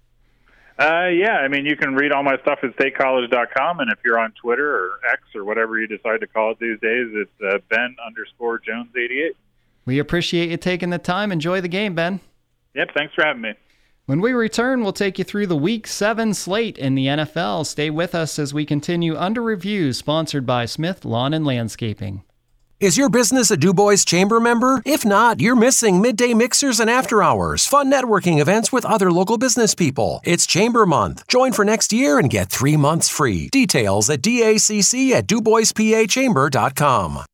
[0.78, 4.18] Uh, yeah, I mean, you can read all my stuff at statecollege.com, and if you're
[4.18, 7.58] on Twitter or X or whatever you decide to call it these days, it's uh,
[7.68, 9.36] Ben underscore Jones 88.
[9.86, 11.30] We appreciate you taking the time.
[11.30, 12.20] Enjoy the game, Ben.
[12.74, 13.54] Yep, thanks for having me.
[14.06, 17.64] When we return, we'll take you through the Week 7 slate in the NFL.
[17.64, 22.22] Stay with us as we continue Under Review, sponsored by Smith Lawn and Landscaping.
[22.80, 24.82] Is your business a DuBois Chamber member?
[24.84, 29.38] If not, you're missing midday mixers and after hours, fun networking events with other local
[29.38, 30.20] business people.
[30.24, 31.24] It's Chamber Month.
[31.28, 33.48] Join for next year and get three months free.
[33.52, 37.24] Details at DACC at DuBoisPAChamber.com.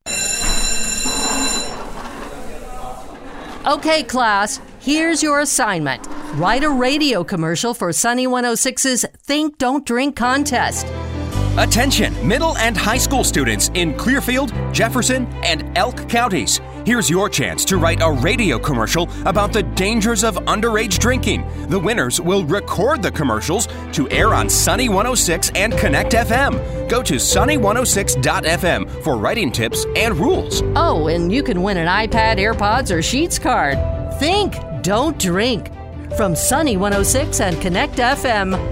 [3.65, 6.07] Okay, class, here's your assignment.
[6.35, 10.85] Write a radio commercial for Sunny 106's Think Don't Drink contest.
[11.57, 16.61] Attention, middle and high school students in Clearfield, Jefferson, and Elk counties.
[16.85, 21.45] Here's your chance to write a radio commercial about the dangers of underage drinking.
[21.67, 26.89] The winners will record the commercials to air on Sunny 106 and Connect FM.
[26.89, 30.61] Go to sunny106.fm for writing tips and rules.
[30.77, 33.77] Oh, and you can win an iPad, AirPods, or Sheetz card.
[34.19, 35.69] Think, don't drink.
[36.15, 38.70] From Sunny 106 and Connect FM.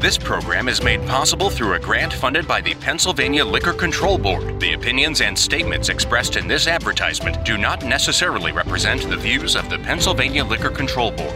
[0.00, 4.58] This program is made possible through a grant funded by the Pennsylvania Liquor Control Board.
[4.58, 9.68] The opinions and statements expressed in this advertisement do not necessarily represent the views of
[9.68, 11.34] the Pennsylvania Liquor Control Board.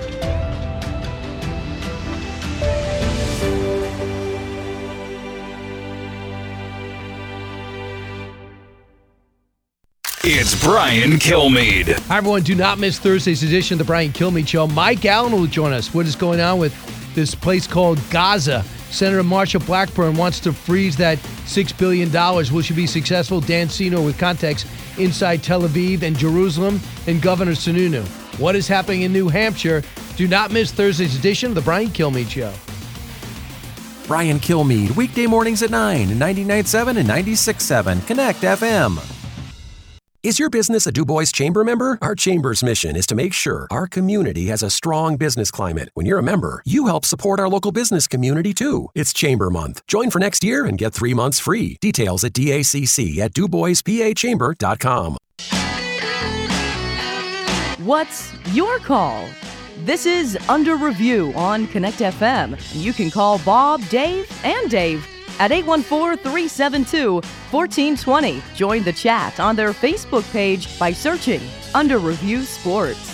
[10.26, 11.98] It's Brian Kilmeade.
[12.06, 12.40] Hi, everyone.
[12.40, 14.66] Do not miss Thursday's edition of the Brian Kilmeade Show.
[14.66, 15.92] Mike Allen will join us.
[15.92, 16.72] What is going on with
[17.14, 18.64] this place called Gaza?
[18.90, 22.12] Senator Marsha Blackburn wants to freeze that $6 billion.
[22.52, 23.40] Will she be successful?
[23.40, 24.66] Dan Senor with context
[24.98, 28.04] inside Tel Aviv and Jerusalem and Governor Sununu.
[28.38, 29.82] What is happening in New Hampshire?
[30.16, 32.52] Do not miss Thursday's edition of the Brian Kilmeade Show.
[34.06, 38.06] Brian Kilmeade, weekday mornings at 9, 99.7 and 96.7.
[38.06, 39.13] Connect FM.
[40.24, 41.98] Is your business a DuBois Chamber member?
[42.00, 45.90] Our Chamber's mission is to make sure our community has a strong business climate.
[45.92, 48.88] When you're a member, you help support our local business community too.
[48.94, 49.86] It's Chamber Month.
[49.86, 51.76] Join for next year and get three months free.
[51.82, 55.18] Details at DACC at DuBoisPAChamber.com.
[57.84, 59.28] What's your call?
[59.80, 62.58] This is Under Review on Connect FM.
[62.72, 65.06] You can call Bob, Dave, and Dave
[65.38, 67.14] at 814 372
[67.50, 68.42] 1420.
[68.54, 71.40] Join the chat on their Facebook page by searching
[71.74, 73.13] Under Review Sports.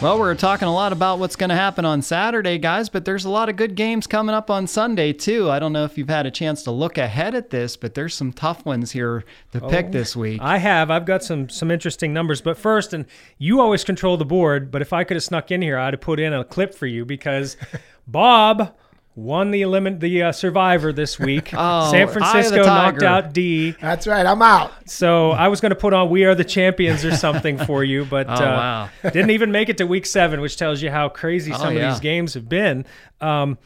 [0.00, 3.24] Well, we're talking a lot about what's going to happen on Saturday, guys, but there's
[3.24, 5.50] a lot of good games coming up on Sunday, too.
[5.50, 8.14] I don't know if you've had a chance to look ahead at this, but there's
[8.14, 10.40] some tough ones here to pick Oh, this week.
[10.40, 10.92] I have.
[10.92, 12.40] I've got some some interesting numbers.
[12.40, 13.06] But first, and
[13.38, 14.70] you always control the board.
[14.70, 16.86] But if I could have snuck in here, I'd have put in a clip for
[16.86, 17.56] you because
[18.06, 18.76] Bob
[19.18, 21.52] won the elimin- the uh, Survivor this week.
[21.60, 23.72] Oh, San Eye of the Francisco knocked out D.
[23.80, 24.24] That's right.
[24.24, 24.72] I'm out.
[24.88, 28.04] So I was going to put on "We Are the Champions" or something for you,
[28.10, 28.88] but Oh, uh, wow.
[29.02, 31.88] didn't even make it to Week Seven, which tells you how crazy Oh, some yeah.
[31.88, 32.84] of these games have been.
[33.20, 33.58] Um,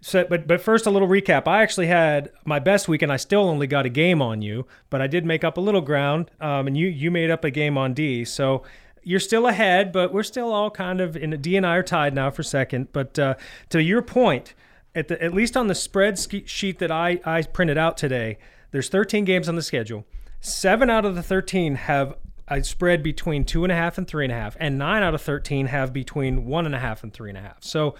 [0.00, 1.48] so, but but first, a little recap.
[1.48, 4.66] I actually had my best week, and I still only got a game on you,
[4.90, 7.50] but I did make up a little ground, um, and you you made up a
[7.50, 8.24] game on D.
[8.24, 8.62] So
[9.02, 11.30] you're still ahead, but we're still all kind of in.
[11.40, 12.92] D and I are tied now for second.
[12.92, 13.34] But uh,
[13.70, 14.54] to your point,
[14.94, 18.38] at the at least on the spread sheet that I I printed out today,
[18.70, 20.04] there's 13 games on the schedule.
[20.40, 22.14] Seven out of the 13 have
[22.46, 25.14] a spread between two and a half and three and a half, and nine out
[25.14, 27.62] of 13 have between one and a half and three and a half.
[27.62, 27.94] So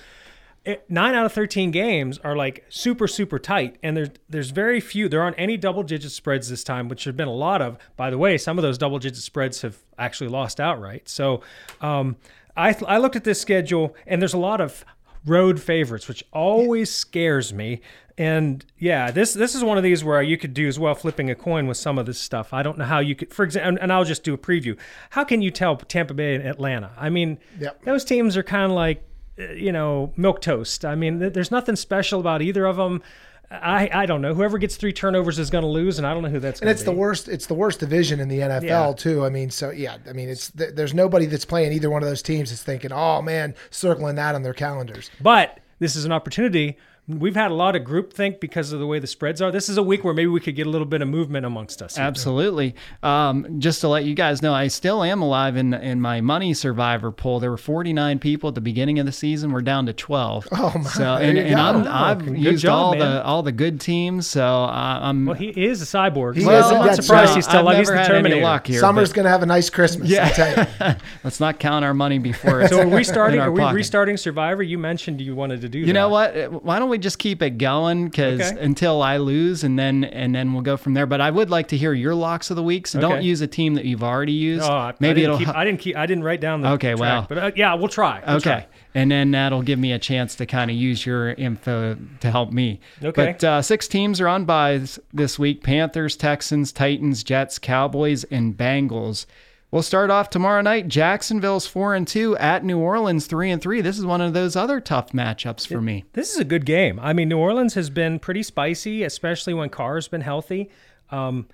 [0.65, 4.81] it, nine out of 13 games are like super super tight and there's there's very
[4.81, 7.79] few there aren't any double digit spreads this time which have been a lot of
[7.97, 11.41] by the way some of those double digit spreads have actually lost outright so
[11.81, 12.17] um,
[12.57, 14.85] I, I looked at this schedule and there's a lot of
[15.29, 17.81] road favorites which always scares me.
[18.17, 21.31] And yeah this this is one of these where you could do as well flipping
[21.31, 22.53] a coin with some of this stuff.
[22.53, 24.77] I don't know how you could for example and, i'll just do a preview.
[25.11, 26.91] How can you tell tampa bay and atlanta?
[26.99, 27.85] I mean Yep.
[27.85, 29.03] those teams are kind of like
[29.39, 30.85] uh, you know milk toast.
[30.85, 33.03] I mean there's nothing special about either of them
[33.51, 36.23] i i don't know whoever gets three turnovers is going to lose and i don't
[36.23, 37.29] know who that's And it's to the worst.
[37.29, 38.93] It's the worst division in the NFL Yeah.
[38.97, 39.25] too.
[39.25, 39.97] I mean, so yeah.
[40.09, 42.93] I mean, it's th- there's nobody that's playing either one of those teams that's thinking,
[42.93, 45.11] oh man, circling that on their calendars.
[45.21, 46.77] but this is an opportunity
[47.09, 49.51] we've had a lot of groupthink because of the way the spreads are.
[49.51, 51.81] This is a week where maybe we could get a little bit of movement amongst
[51.81, 51.99] us.
[51.99, 52.75] Absolutely.
[53.03, 56.53] Um, just to let you guys know, I still am alive in in my money
[56.55, 57.41] survivor poll.
[57.41, 59.53] There were 49 people at the beginning of the season.
[59.53, 60.49] We're down to 12.
[60.53, 60.83] Oh my!
[60.91, 62.99] So and, and I'm, Oh, I've good used job, all man.
[63.01, 64.27] the all the good teams.
[64.27, 65.25] So uh, I'm.
[65.27, 66.35] Well, he is a cyborg.
[66.37, 67.37] He so is, I'm not surprised right.
[67.37, 67.79] he's still I've alive.
[67.79, 68.43] He's never the had any Terminator.
[68.43, 68.81] luck here.
[68.81, 70.13] Summer's going to have a nice Christmas.
[70.17, 70.97] I tell you.
[71.25, 73.41] Let's not count our money before it's So are we in starting?
[73.41, 73.77] our Are we pocket.
[73.77, 74.63] restarting Survivor?
[74.63, 75.79] You mentioned you wanted to do.
[75.79, 75.93] You that.
[75.95, 76.65] know what?
[76.65, 78.07] Why don't we just keep it going?
[78.09, 78.61] Because Okay.
[78.61, 81.07] until I lose, and then and then we'll go from there.
[81.07, 82.87] But I would like to hear your locks of the week.
[82.87, 84.65] So don't use a team that you've already used.
[84.65, 85.39] Oh, I, Maybe I it'll.
[85.39, 85.97] Keep, I didn't keep.
[85.97, 86.71] I didn't write down the.
[86.71, 87.27] Okay, track, well.
[87.29, 88.23] but uh, yeah, we'll try.
[88.27, 88.51] We'll okay.
[88.51, 88.67] try.
[88.95, 92.51] And then that'll give me a chance to kind of use your info to help
[92.53, 92.81] me.
[93.03, 93.33] Okay.
[93.33, 98.57] But uh, six teams are on buys this week Panthers, Texans, Titans, Jets, Cowboys, and
[98.57, 99.27] Bengals.
[99.71, 100.89] We'll start off tomorrow night.
[100.89, 103.83] Jacksonville's four and two at New Orleans three and three.
[103.83, 106.07] This is one of those other tough matchups for me.
[106.15, 106.99] This is a good game.
[107.03, 110.71] I mean, New Orleans has been pretty spicy, especially when Carr's been healthy.
[111.11, 111.49] Um,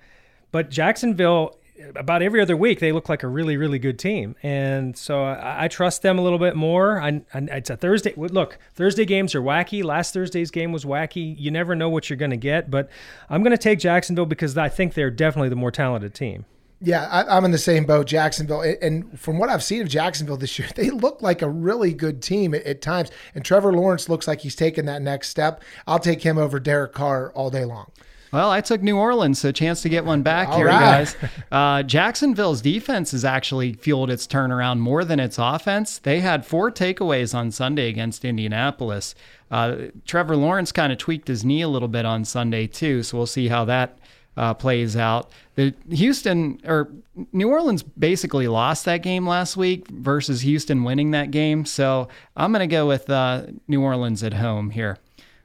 [0.53, 1.59] but Jacksonville,
[1.97, 5.65] about every other week, they look like a really, really good team, and so I,
[5.65, 7.01] I trust them a little bit more.
[7.01, 8.13] I, it's a Thursday.
[8.15, 9.83] Look, Thursday games are wacky.
[9.83, 11.35] Last Thursday's game was wacky.
[11.37, 12.89] You never know what you're going to get, but
[13.29, 16.45] I'm going to take Jacksonville because I think they're definitely the more talented team.
[16.85, 18.61] Yeah, I, I'm in the same boat, Jacksonville.
[18.61, 21.93] And- And from what I've seen of Jacksonville this year, they look like a really
[21.93, 23.11] good team at, at times.
[23.33, 25.61] And Trevor Lawrence looks like he's taking that next step.
[25.87, 27.91] I'll take him over Derek Carr all day long.
[28.33, 30.79] Well, I took New Orleans, so chance to get one back All here, right.
[30.79, 31.15] guys.
[31.51, 35.99] Uh, Jacksonville's defense has actually fueled its turnaround more than its offense.
[35.99, 39.15] They had four takeaways on Sunday against Indianapolis.
[39.49, 43.15] Uh, Trevor Lawrence kind of tweaked his knee a little bit on Sunday too, so
[43.17, 43.97] we'll see how that
[44.37, 45.31] uh, plays out.
[45.55, 46.91] The Houston or
[47.31, 52.51] New Orleans basically lost that game last week versus Houston winning that game, so I'm
[52.51, 54.97] going to go with uh, New Orleans at home here.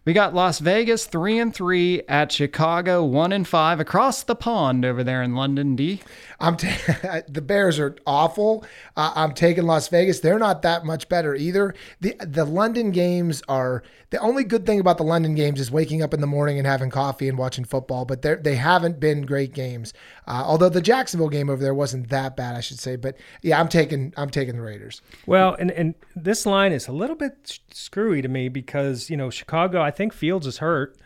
[0.06, 4.82] We got Las Vegas three and three at Chicago one and five across the pond
[4.82, 5.76] over there in London.
[5.76, 6.00] D.
[6.40, 6.68] I'm t-
[7.28, 8.64] the Bears are awful.
[8.96, 10.20] Uh, I'm taking Las Vegas.
[10.20, 11.74] They're not that much better either.
[12.00, 16.02] the The London games are the only good thing about the London games is waking
[16.02, 18.06] up in the morning and having coffee and watching football.
[18.06, 19.92] But they they haven't been great games.
[20.30, 22.94] Uh, although the Jacksonville game over there wasn't that bad, I should say.
[22.94, 25.02] But yeah, I'm taking I'm taking the Raiders.
[25.26, 29.28] Well, and, and this line is a little bit screwy to me because, you know,
[29.30, 30.96] Chicago, I think Fields is hurt.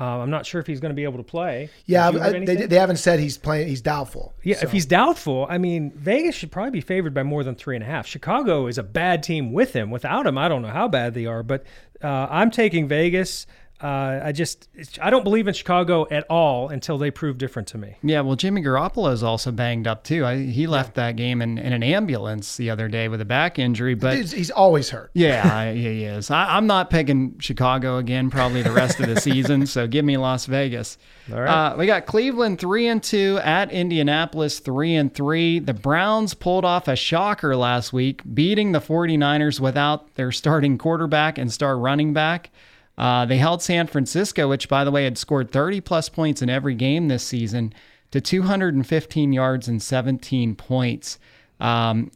[0.00, 1.70] Uh, I'm not sure if he's going to be able to play.
[1.86, 3.68] Yeah, Have you heard I- they, they haven't said he's playing.
[3.68, 4.34] He's doubtful.
[4.42, 7.54] Yeah, So- if he's doubtful, I mean, Vegas should probably be favored by more than
[7.54, 8.04] three and a half.
[8.08, 9.92] Chicago is a bad team with him.
[9.92, 11.62] Without him, I don't know how bad they are, but
[12.02, 13.46] uh, I'm taking Vegas.
[13.84, 14.66] Uh, I just,
[15.02, 17.96] I don't believe in Chicago at all until they prove different to me.
[18.02, 20.24] Yeah, well, Jimmy Garoppolo is also banged up too.
[20.24, 23.58] I, he left that game in, in an ambulance the other day with a back
[23.58, 25.10] injury, but He's, he's always hurt.
[25.12, 26.30] yeah, I, he is.
[26.30, 29.66] I, I'm not picking Chicago again, probably the rest of the season.
[29.66, 30.96] So give me Las Vegas.
[31.30, 31.72] All right.
[31.72, 35.58] Uh, we got Cleveland three and two at Indianapolis three and three.
[35.58, 41.36] The Browns pulled off a shocker last week, beating the 49ers without their starting quarterback
[41.36, 42.50] and star running back.
[42.96, 46.48] Uh, they held San Francisco, which by the way had scored 30 plus points in
[46.48, 47.72] every game this season,
[48.10, 51.18] to 215 yards and 17 points.
[51.58, 52.12] Um,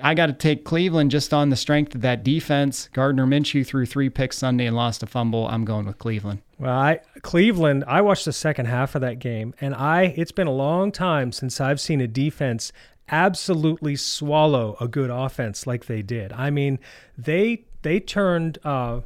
[0.00, 2.88] I got to take Cleveland just on the strength of that defense.
[2.92, 5.46] Gardner Minshew threw three picks Sunday and lost a fumble.
[5.48, 6.42] I'm going with Cleveland.
[6.58, 10.46] Well, I Cleveland, I watched the second half of that game and I it's been
[10.46, 12.72] a long time since I've seen a defense
[13.08, 16.32] absolutely swallow a good offense like they did.
[16.32, 16.78] I mean,
[17.18, 19.00] they they turned uh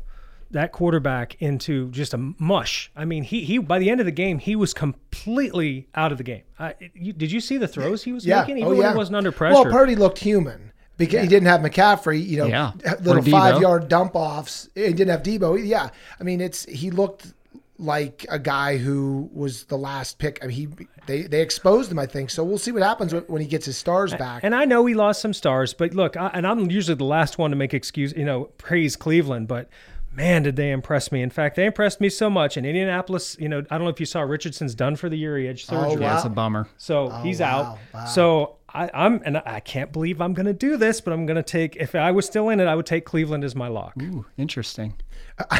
[0.56, 2.90] that quarterback into just a mush.
[2.96, 6.18] I mean, he he by the end of the game, he was completely out of
[6.18, 6.42] the game.
[6.58, 8.40] Uh, you, did you see the throws he was Yeah.
[8.40, 8.92] making even oh, when yeah.
[8.92, 9.54] he wasn't under pressure?
[9.54, 12.26] Well, Purdy looked human because he didn't have McCaffrey.
[12.26, 12.72] You know, Yeah.
[13.00, 13.30] little Or Deebo.
[13.30, 14.68] five yard dump offs.
[14.74, 15.64] He didn't have Deebo.
[15.66, 15.90] Yeah,
[16.20, 17.32] I mean, it's he looked
[17.78, 20.38] like a guy who was the last pick.
[20.42, 20.68] I mean, he
[21.06, 21.98] they they exposed him.
[21.98, 22.42] I think so.
[22.42, 24.42] We'll see what happens when- when he gets his stars back.
[24.44, 27.36] And I know he lost some stars, but look, I, and I'm usually the last
[27.36, 29.68] one to make excuse, you know, praise Cleveland, but
[30.16, 31.22] man, did they impress me.
[31.22, 32.56] In fact, they impressed me so much.
[32.56, 35.36] In Indianapolis, you know, I don't know if you saw Richardson's done for the year.
[35.38, 35.96] He had surgery.
[35.96, 36.68] Oh, yeah, That's a bummer.
[36.78, 37.78] So Oh, he's wow, out.
[37.94, 38.04] wow.
[38.06, 41.36] So I, I'm, and I can't believe I'm going to do this, but I'm going
[41.36, 43.94] to take, if I was still in it, I would take Cleveland as my lock.
[44.02, 44.94] Ooh, interesting.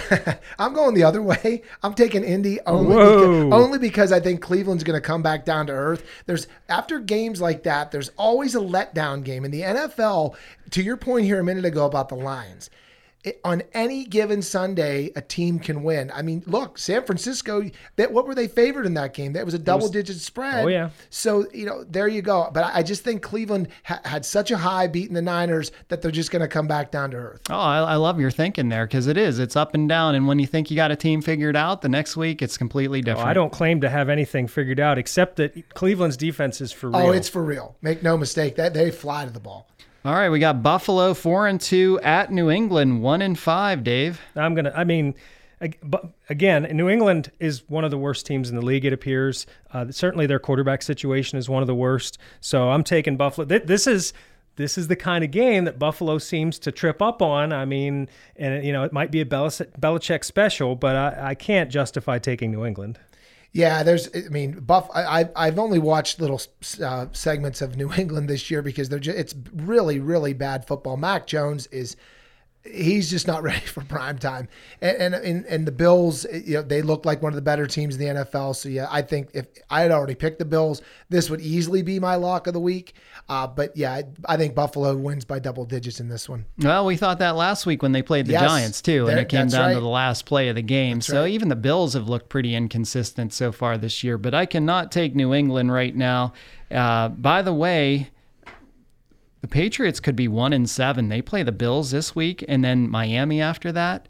[0.59, 1.63] I'm going the other way.
[1.83, 5.67] I'm taking Indy only because, only because I think Cleveland's going to come back down
[5.67, 6.05] to earth.
[6.27, 10.35] There's after games like that, there's always a letdown game in the NFL.
[10.71, 12.71] To your point here a minute ago about the Lions,
[13.27, 16.11] it- on any given Sunday, a team can win.
[16.15, 17.63] I mean, look, San Francisco.
[17.97, 19.35] That what were they favored in that game?
[19.35, 20.65] That was a double-digit spread.
[20.65, 20.91] Oh, yeah.
[21.11, 22.51] So you know, there you go.
[22.53, 26.03] But I I just think Cleveland ha- had such a high beating the Niners that
[26.03, 27.41] they're just going to come back down to earth.
[27.51, 29.39] Oh, I, I love your thinking there because it is.
[29.39, 30.15] It's up and down.
[30.15, 32.99] And when you think you got a team figured out, the next week it's completely
[32.99, 33.29] oh, Well, different.
[33.29, 36.99] I don't claim to have anything figured out except that Cleveland's defense is for oh,
[36.99, 37.09] real.
[37.09, 37.77] Oh, it's for real.
[37.83, 38.57] Make no mistake.
[38.57, 39.69] That they fly to the ball.
[40.07, 43.83] All right, we got Buffalo four and two at New England one and five.
[43.83, 44.73] Dave, I'm gonna.
[44.73, 45.17] I mean,
[46.31, 48.85] again, New England is one of the worst teams in the league.
[48.85, 49.49] It appears.
[49.73, 52.19] Uh, certainly, their quarterback situation is one of the worst.
[52.41, 53.47] So I'm taking Buffalo.
[53.47, 54.13] This is.
[54.55, 57.53] This is the kind of game that Buffalo seems to trip up on.
[57.53, 61.71] I mean, and you know, it might be a Belichick special, but I, I can't
[61.71, 62.99] justify taking New England.
[63.57, 64.15] Yeah, there's.
[64.15, 64.91] I mean, Buff.
[64.95, 66.43] I, I I've only watched little
[66.85, 69.19] uh, segments of New England this year because they're just.
[69.19, 70.99] It's really really bad football.
[70.99, 71.97] Mac Jones is.
[72.73, 74.49] He's just not ready for prime time,
[74.81, 76.27] and and and, the Bills.
[76.33, 78.57] You know, they look like one of the better teams in the NFL.
[78.57, 81.99] So yeah, I think if I had already picked the Bills, this would easily be
[81.99, 82.95] my lock of the week.
[83.29, 86.45] Uh, but yeah, I, I think Buffalo wins by double digits in this one.
[86.59, 89.29] well, we thought that last week when they played the Yes, Giants too, and it
[89.29, 91.01] came that's down to the last play of the game.
[91.01, 91.31] so right.
[91.31, 94.19] even the Bills have looked pretty inconsistent so far this year.
[94.19, 96.33] But I cannot take New England right now.
[96.71, 98.11] Uh, by the way.
[99.47, 101.09] The Patriots could be one and seven.
[101.09, 104.09] They play the Bills this week, and then Miami after that.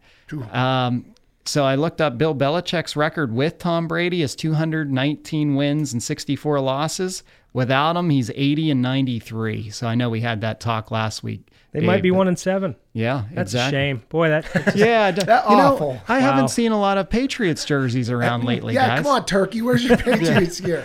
[0.50, 1.14] Um,
[1.44, 6.58] so I looked up Bill Belichick's record with Tom Brady is 219 wins and 64
[6.60, 7.22] losses.
[7.52, 9.68] Without him, he's 80 and 93.
[9.70, 11.48] So I know we had that talk last week.
[11.72, 12.74] They Dave, might be but- one and seven.
[12.94, 13.78] Yeah, That's exactly.
[13.78, 14.02] a shame.
[14.08, 14.44] Boy, that.
[14.54, 16.00] that's just- Yeah, d- That you know, awful.
[16.08, 16.32] I Wow.
[16.32, 19.02] haven't seen a lot of Patriots jerseys around lately, yeah, guys.
[19.02, 19.60] come on, Turkey.
[19.60, 20.82] Where's your Patriots here?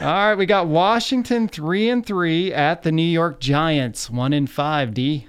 [0.00, 4.48] All right, we got Washington three and three at the New York Giants, one and
[4.48, 4.94] five.
[4.94, 5.28] D.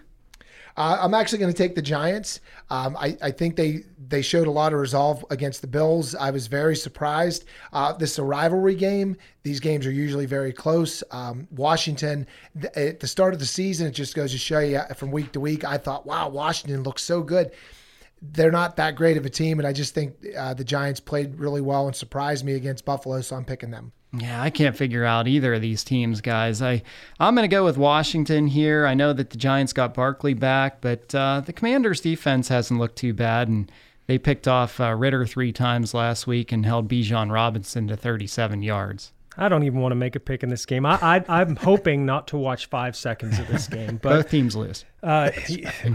[0.77, 2.39] Uh, I'm actually going to take the Giants.
[2.69, 6.15] Um, I, I think they they showed a lot of resolve against the Bills.
[6.15, 7.43] I was very surprised.
[7.73, 9.17] Uh, this is a rivalry game.
[9.43, 11.03] These games are usually very close.
[11.11, 12.25] Um, Washington,
[12.61, 15.11] th- at the start of the season, it just goes to show you uh, from
[15.11, 15.65] week to week.
[15.65, 17.51] I thought, wow, Washington looks so good.
[18.21, 21.39] They're not that great of a team, and I just think uh, the Giants played
[21.39, 23.91] really well and surprised me against Buffalo, so I'm picking them.
[24.13, 26.61] Yeah, I can't figure out either of these teams, guys.
[26.61, 26.83] I
[27.19, 28.85] I'm going to go with Washington here.
[28.85, 32.97] I know that the Giants got Barkley back, but uh, the Commanders' defense hasn't looked
[32.97, 33.71] too bad, and
[34.07, 38.61] they picked off uh, Ridder three times last week and held Bijan Robinson to 37
[38.61, 39.13] yards.
[39.37, 40.85] I don't even want to make a pick in this game.
[40.85, 44.55] I, I I'm hoping not to watch five seconds of this game, but Both teams
[44.55, 44.83] lose.
[45.01, 45.31] Uh,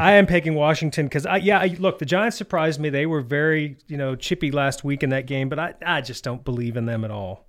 [0.01, 2.89] I am picking Washington because I yeah I, look the Giants surprised me.
[2.89, 6.25] They were very you know chippy last week in that game, but I I just
[6.25, 7.47] don't believe in them at all.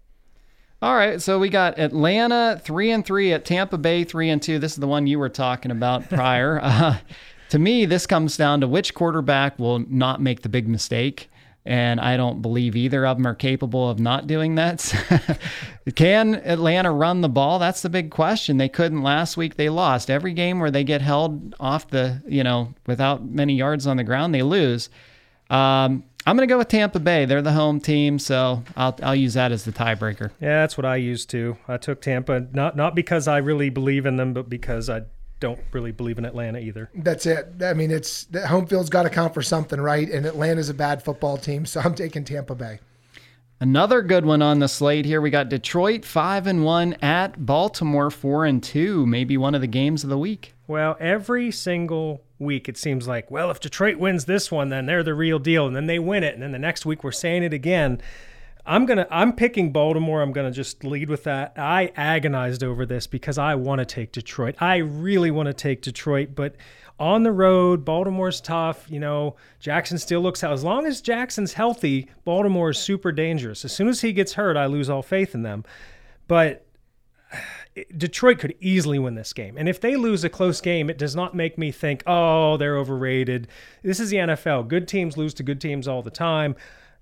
[0.80, 4.60] All right, so we got Atlanta three and three at Tampa Bay three and two.
[4.60, 6.60] This is the one you were talking about prior.
[6.62, 6.98] uh,
[7.50, 11.30] to me, this comes down to which quarterback will not make the big mistake,
[11.68, 15.40] and I don't believe either of them are capable of not doing that.
[15.96, 17.60] Can Atlanta run the ball?
[17.60, 18.58] That's the big question.
[18.58, 19.56] They couldn't last week.
[19.56, 23.86] They lost every game where they get held off the you know without many yards
[23.86, 24.34] on the ground.
[24.34, 24.90] They lose.
[25.50, 27.26] Um, I'm going to go with Tampa Bay.
[27.26, 30.32] They're the home team, so I'll I'll use that as the tiebreaker.
[30.40, 31.58] Yeah, that's what I used to.
[31.68, 35.04] I took Tampa not not because I really believe in them, but because I
[35.40, 36.90] don't really believe in Atlanta either.
[36.96, 37.48] That's it.
[37.62, 40.10] I mean, it's the home field's got to count for something, right?
[40.10, 42.80] And Atlanta's a bad football team, so I'm taking Tampa Bay.
[43.60, 45.20] Another good one on the slate here.
[45.20, 49.06] We got Detroit five and one at Baltimore four and two.
[49.08, 50.54] Maybe one of the games of the week.
[50.68, 55.02] Well, every single week it seems like, well, if Detroit wins this one, then they're
[55.02, 57.42] the real deal, and then they win it, and then the next week we're saying
[57.42, 58.00] it again.
[58.68, 60.22] I'm gonna I'm picking Baltimore.
[60.22, 61.54] I'm gonna just lead with that.
[61.56, 64.56] I agonized over this because I want to take Detroit.
[64.60, 66.56] I really want to take Detroit, but
[67.00, 68.86] on the road, Baltimore's tough.
[68.90, 70.52] You know, Jackson still looks out.
[70.52, 73.64] As long as Jackson's healthy, Baltimore is super dangerous.
[73.64, 75.64] As soon as he gets hurt, I lose all faith in them.
[76.28, 76.66] But
[77.98, 79.56] Detroit could easily win this game.
[79.58, 82.78] And if they lose a close game, it does not make me think, oh, they're
[82.78, 83.48] overrated.
[83.84, 84.68] This is the NFL.
[84.68, 86.56] Good teams lose to good teams all the time.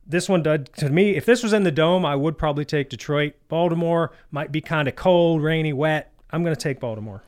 [0.08, 1.16] This one did to me.
[1.16, 3.34] If this was in the dome, I would probably take Detroit.
[3.48, 6.12] Baltimore might be kind of cold, rainy, wet.
[6.32, 7.24] I'm going to take Baltimore.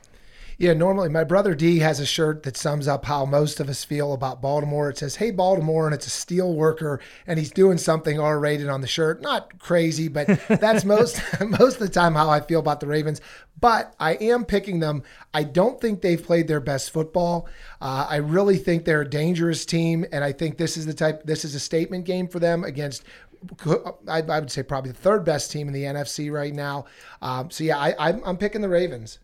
[0.60, 3.84] Yeah, normally my brother D has a shirt that sums up how most of us
[3.84, 4.90] feel about Baltimore.
[4.90, 6.98] It says, "Hey Baltimore," and it's a steel worker,
[7.28, 9.22] and he's doing something R-rated on the shirt.
[9.22, 13.20] Not crazy, but that's most most of the time how I feel about the Ravens.
[13.60, 15.04] But I am picking them.
[15.32, 17.48] I don't think they've played their best football.
[17.80, 21.22] Uh, I really think they're a dangerous team, and I think this is the type.
[21.22, 23.04] This is a statement game for them against
[24.08, 26.86] I, I would say probably the third best team in the NFC right now.
[27.22, 29.20] Um, so yeah, I, I'm, I'm picking the Ravens.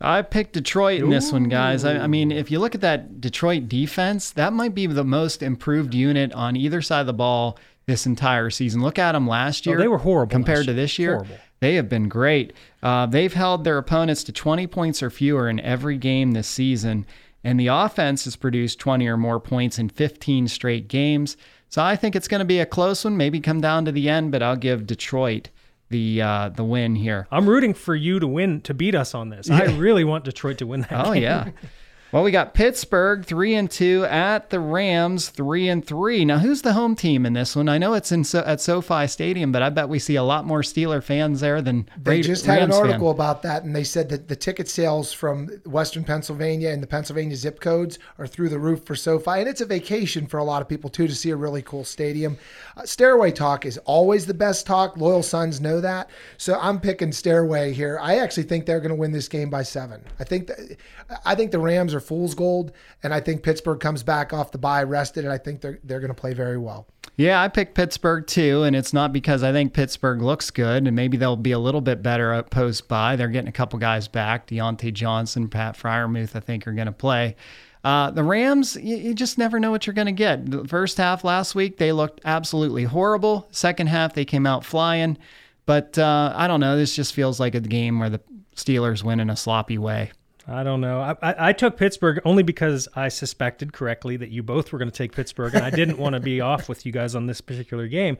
[0.00, 1.84] I picked Detroit in this one, guys.
[1.84, 5.42] I, I, mean, if you look at that Detroit defense, that might be the most
[5.42, 8.80] improved unit on either side of the ball this entire season.
[8.80, 9.78] Look at them last Oh, year.
[9.78, 11.14] they were horrible compared to this year.
[11.16, 11.38] Horrible.
[11.60, 12.52] They have been great.
[12.82, 17.04] Uh, they've held their opponents to 20 points or fewer in every game this season,
[17.42, 21.36] and the offense has produced 20 or more points in 15 straight games.
[21.68, 24.08] So I think it's going to be a close one, maybe come down to the
[24.08, 25.48] end, but I'll give Detroit
[25.90, 27.26] the uh, the win here.
[27.30, 29.50] I'm rooting for you to win to beat us on this.
[29.50, 31.06] I really want Detroit to win that.
[31.06, 31.22] Oh game.
[31.22, 31.50] yeah.
[32.10, 36.24] Well, we got Pittsburgh three and two at the Rams three and three.
[36.24, 37.68] Now, who's the home team in this one?
[37.68, 40.46] I know it's in so- at SoFi Stadium, but I bet we see a lot
[40.46, 42.90] more Steeler fans there than They Ra- just had Rams an fan.
[42.92, 46.86] article about that, and they said that the ticket sales from Western Pennsylvania and the
[46.86, 50.44] Pennsylvania zip codes are through the roof for SoFi, and it's a vacation for a
[50.44, 52.38] lot of people too to see a really cool stadium.
[52.74, 54.96] Uh, Stairway talk is always the best talk.
[54.96, 57.98] Loyal Sons know that, so I'm picking Stairway here.
[58.00, 60.00] I actually think they're going to win this game by seven.
[60.18, 60.58] I think that,
[61.26, 62.72] I think the Rams are fool's gold,
[63.02, 66.00] and I think Pittsburgh comes back off the bye rested, and I think they're they're
[66.00, 66.86] going to play very well.
[67.16, 70.94] Yeah, I picked Pittsburgh too, and it's not because I think Pittsburgh looks good, and
[70.94, 73.16] maybe they'll be a little bit better post bye.
[73.16, 74.46] They're getting a couple guys back.
[74.46, 77.36] Diontae Johnson, Pat Freiermuth, I think, are going to play.
[77.84, 80.50] Uh, the Rams, you, you just never know what you're going to get.
[80.50, 83.48] The first half last week, they looked absolutely horrible.
[83.50, 85.16] Second half, they came out flying.
[85.66, 86.76] But uh, I don't know.
[86.76, 88.20] This just feels like a game where the
[88.56, 90.12] Steelers win in a sloppy way.
[90.48, 91.00] I don't know.
[91.00, 94.90] I, I, I took Pittsburgh only because I suspected correctly that you both were going
[94.90, 97.40] to take Pittsburgh, and I didn't want to be off with you guys on this
[97.40, 98.16] particular game.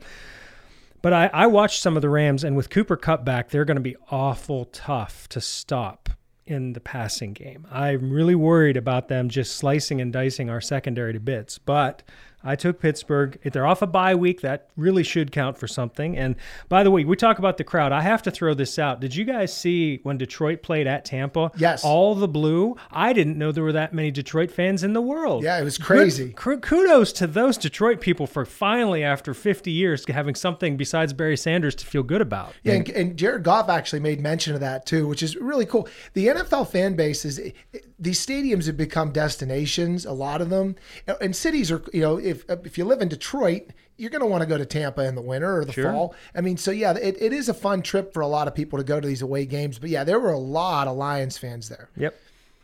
[1.01, 3.75] But I, I watched some of the Rams, and with Cooper Kupp back, they're going
[3.75, 6.09] to be awful tough to stop
[6.45, 7.65] in the passing game.
[7.71, 11.57] I'm really worried about them just slicing and dicing our secondary to bits.
[11.57, 12.03] But
[12.43, 13.37] I took Pittsburgh.
[13.43, 16.17] If they're off a bye week, that really should count for something.
[16.17, 16.35] And
[16.69, 17.91] by the way, we talk about the crowd.
[17.91, 18.99] I have to throw this out.
[19.01, 21.51] Did you guys see when Detroit played at Tampa?
[21.57, 21.83] Yes.
[21.83, 22.75] All the blue.
[22.91, 25.43] I didn't know there were that many Detroit fans in the world.
[25.43, 26.33] Yeah, it was crazy.
[26.35, 31.37] Good- kudos to those Detroit people for finally, after 50 years, having something besides Barry
[31.37, 32.53] Sanders to feel good about.
[32.63, 35.87] Yeah, and, and Jared Goff actually made mention of that too, which is really cool.
[36.13, 40.05] The NFL fan bases, it- it- these stadiums have become destinations.
[40.05, 40.75] A lot of them,
[41.19, 41.83] and cities are.
[41.91, 44.65] You know, if if you live in Detroit, you're going to want to go to
[44.65, 45.91] Tampa in the winter or the Sure.
[45.91, 46.15] fall.
[46.35, 48.77] I mean, so yeah, it, it is a fun trip for a lot of people
[48.79, 49.77] to go to these away games.
[49.79, 51.89] But yeah, there were a lot of Lions fans there.
[51.97, 52.15] Yep.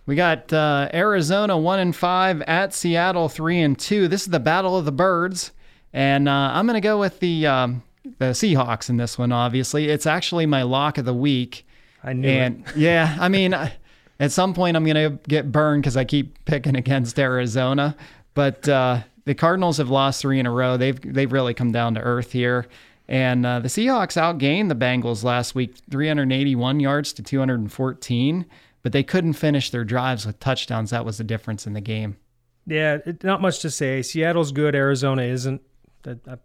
[0.06, 4.08] We got uh, Arizona one and five at Seattle three and two.
[4.08, 5.52] This is the battle of the birds,
[5.94, 7.84] and uh, I'm going to go with the um,
[8.20, 9.32] the Seahawks in this one.
[9.32, 11.66] Obviously, it's actually my lock of the week.
[12.04, 13.74] I knew and yeah, I mean, I-
[14.20, 17.98] at some point I'm going to get burned because I keep picking against Arizona,
[18.34, 20.78] but uh, the Cardinals have lost three in a row.
[20.78, 22.68] They've they've really come down to earth here.
[23.08, 28.46] And uh, the Seahawks outgained the Bengals last week, 381 yards to 214,
[28.82, 30.90] but they couldn't finish their drives with touchdowns.
[30.90, 32.18] That was the difference in the game.
[32.66, 34.02] Yeah, it, not much to say.
[34.02, 34.74] Seattle's good.
[34.74, 35.62] Arizona isn't.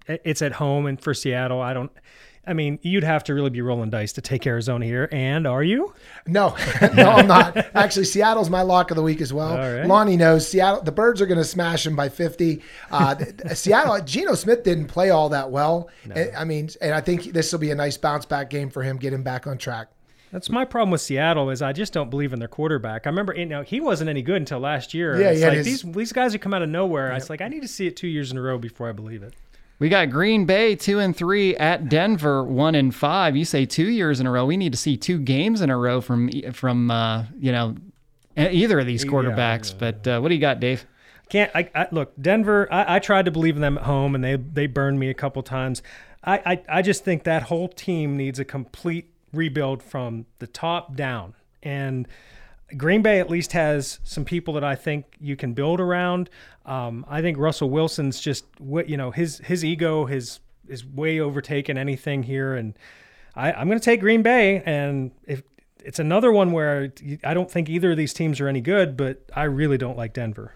[0.07, 1.91] It's at home, and for Seattle, I don't.
[2.47, 5.09] I mean, you'd have to really be rolling dice to take Arizona here.
[5.13, 5.95] And are you?
[6.27, 6.57] No,
[6.95, 7.57] no, I'm not.
[7.77, 9.57] Actually, Seattle's my lock of the week as well.
[9.57, 9.87] Right.
[9.87, 10.83] Lonnie knows Seattle.
[10.83, 12.63] The Birds are going to smash them by 50.
[12.91, 13.17] Uh,
[13.55, 14.01] Seattle.
[14.05, 15.91] Geno Smith didn't play all that well.
[16.15, 18.83] And- I mean, and I think this will be a nice bounce back game for
[18.83, 19.89] him, get him back on track.
[20.33, 23.05] That's my problem with Seattle is I just don't believe in their quarterback.
[23.07, 25.21] I remember, you know, he wasn't any good until last year.
[25.21, 27.13] Yeah, it's had like his- these these guys who come out of nowhere.
[27.13, 29.23] It's like I need to see it two years in a row before I believe
[29.25, 29.35] it.
[29.81, 33.35] We got Green Bay two and three at Denver one and five.
[33.35, 34.45] You say two years in a row.
[34.45, 37.75] We need to see two games in a row from from uh, you know
[38.37, 39.77] either of these Yeah, quarterbacks.
[39.77, 40.85] But uh, what do you got, Dave?
[41.31, 42.69] Can't I, I look Denver?
[42.71, 45.15] I, I tried to believe in them at home, and they they burned me a
[45.15, 45.83] couple times.
[46.23, 50.95] I, I I just think that whole team needs a complete rebuild from the top
[50.95, 52.07] down, and
[52.77, 56.31] Green Bay at least has some people that I think you can build around.
[56.67, 61.77] Um, I think Russell Wilson's just you know his his ego has is way overtaken
[61.77, 62.75] anything here, and
[63.35, 64.63] I, I'm going to take Green Bay.
[64.65, 65.43] And if
[65.85, 66.93] it's another one where
[67.25, 70.13] I don't think either of these teams are any good, but I really don't like
[70.13, 70.55] Denver.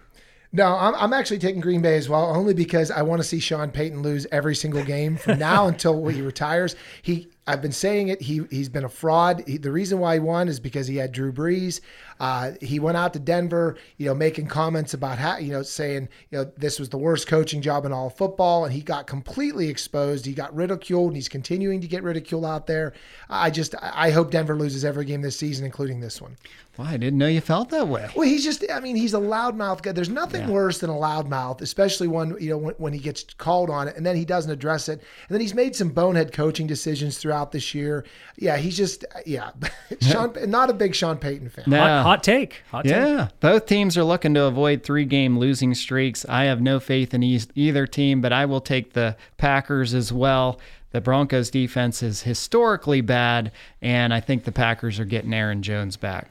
[0.51, 3.39] No, I'm, I'm actually taking Green Bay as well, only because I want to see
[3.39, 6.77] Sean Payton lose every single game from now until he retires.
[7.01, 8.21] He, I've been saying it.
[8.21, 9.43] He he's been a fraud.
[9.45, 11.79] He, the reason why he won is because he had Drew Brees.
[12.19, 16.07] Uh, he went out to Denver, you know, making comments about how, you know, saying,
[16.29, 19.07] you know, this was the worst coaching job in all of football, and he got
[19.07, 20.25] completely exposed.
[20.25, 22.93] He got ridiculed, and he's continuing to get ridiculed out there.
[23.29, 26.37] I just, I hope Denver loses every game this season, including this one.
[26.77, 28.09] Well, I didn't know you felt that way.
[28.15, 29.93] Well, he's just, I mean, he's a loudmouth guy.
[29.93, 33.69] There's nothing worse than a loudmouth, especially one, you know, when, when he gets called
[33.69, 34.99] on it and then he doesn't address it.
[34.99, 38.03] And then he's made some bonehead coaching decisions throughout this year.
[38.35, 39.51] Yeah, he's just yeah,
[40.01, 41.63] Sean, not a big Sean Payton fan.
[41.67, 41.77] No.
[42.05, 42.61] Hot take.
[42.71, 43.39] Hot Yeah, take.
[43.39, 46.25] both teams are looking to avoid three game losing streaks.
[46.29, 50.11] I have no faith in e- either team, but I will take the Packers as
[50.13, 50.59] well.
[50.91, 53.51] The Broncos defense is historically bad,
[53.81, 56.29] and I think the Packers are getting Aaron Jones back.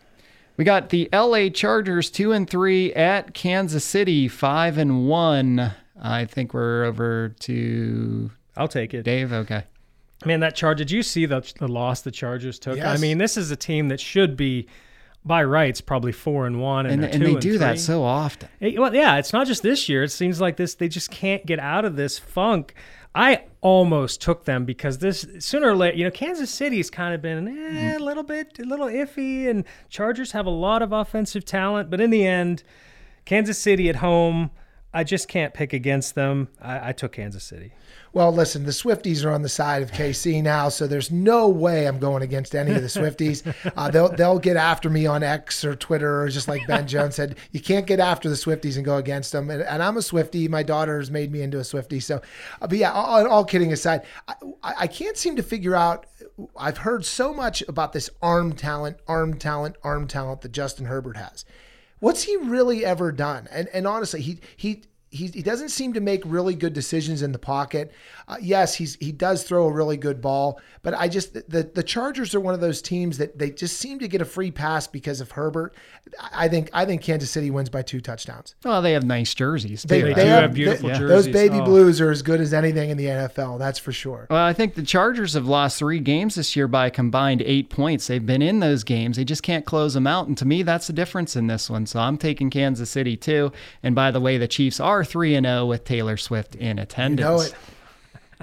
[0.57, 5.73] We got the LA Chargers two and three at Kansas City five and one.
[6.01, 8.31] I think we're over to.
[8.57, 9.03] I'll take it.
[9.03, 9.65] Dave, okay.
[10.25, 10.79] Man, that charge.
[10.79, 12.81] Did you see the, the loss the Chargers took?
[12.81, 14.67] I mean, this is a team that should be,
[15.25, 18.49] by rights, probably four and one, and, And, and they do that so often.
[18.61, 20.03] It- well, yeah, it's not just this year.
[20.03, 22.75] It seems like this they just can't get out of this funk.
[23.17, 27.23] I almost took them because this sooner or later, you know, Kansas City's kind of
[27.23, 31.45] been eh, a little bit, a little iffy, and Chargers have a lot of offensive
[31.45, 32.65] talent, but in the end,
[33.25, 34.51] Kansas City at home,
[34.95, 36.49] I just can't pick against them.
[36.63, 37.73] I, I took Kansas City.
[38.13, 41.89] Well, listen, the Swifties are on the side of KC now, so there's no way
[41.89, 43.43] I'm going against any of the Swifties.
[43.77, 47.17] Uh, they'll they'll get after me on X or Twitter, or just like Ben Jones
[47.17, 49.51] said, you can't get after the Swifties and go against them.
[49.51, 50.47] And, and I'm a Swifty.
[50.47, 51.99] My daughter has made me into a Swifty.
[51.99, 52.23] So,
[52.63, 56.07] uh, but yeah, all, all kidding aside, I I can't seem to figure out.
[56.57, 61.17] I've heard so much about this arm talent, arm talent, arm talent that Justin Herbert
[61.17, 61.45] has.
[62.01, 63.49] What's he really ever done?
[63.51, 67.31] And and honestly, he he he, he doesn't seem to make really good decisions in
[67.31, 67.93] the pocket.
[68.27, 71.83] Uh, yes, he's he does throw a really good ball, but I just the the
[71.83, 74.87] Chargers are one of those teams that they just seem to get a free pass
[74.87, 75.75] because of Herbert.
[76.33, 78.55] I think I think Kansas City wins by two touchdowns.
[78.65, 79.89] Well, they have nice jerseys too.
[79.89, 83.59] They, they have, th- Those baby blues are as good as anything in the NFL.
[83.59, 84.27] That's for sure.
[84.31, 87.69] Well, I think the Chargers have lost three games this year by a combined eight
[87.69, 88.07] points.
[88.07, 89.17] They've been in those games.
[89.17, 90.29] They just can't close them out.
[90.29, 91.87] And to me, that's the difference in this one.
[91.87, 93.53] So I'm taking Kansas City too.
[93.83, 97.21] And by the way, the Chiefs are 3 and 0 with Taylor Swift in attendance.
[97.21, 97.55] know it.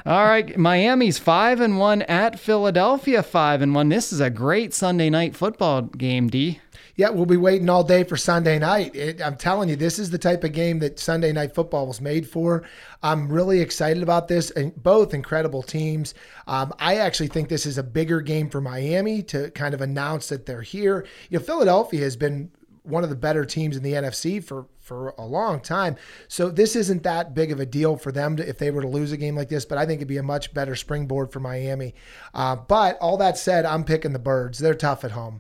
[0.06, 3.90] All right, Miami's 5 and 1 at Philadelphia 5 and 1.
[3.90, 6.60] This is a great Sunday night football game, D.
[6.96, 8.96] Yeah, we'll be waiting all day for Sunday night.
[8.96, 12.02] It, I'm telling you, this is the type of game that Sunday night football was
[12.02, 12.64] made for.
[13.04, 16.14] I'm really excited about this, and both incredible teams.
[16.48, 20.30] Um, I actually think this is a bigger game for Miami to kind of announce
[20.30, 21.06] that they're here.
[21.30, 22.52] You know, Philadelphia has been
[22.84, 25.96] one of the better teams in the NFC for for a long time.
[26.28, 28.90] So this isn't that big of a deal for them to, if they were to
[28.90, 29.64] lose a game like this.
[29.64, 31.96] But I think it'd be a much better springboard for Miami.
[32.34, 34.60] Uh, but all that said, I'm picking the Birds.
[34.60, 35.40] They're tough at home.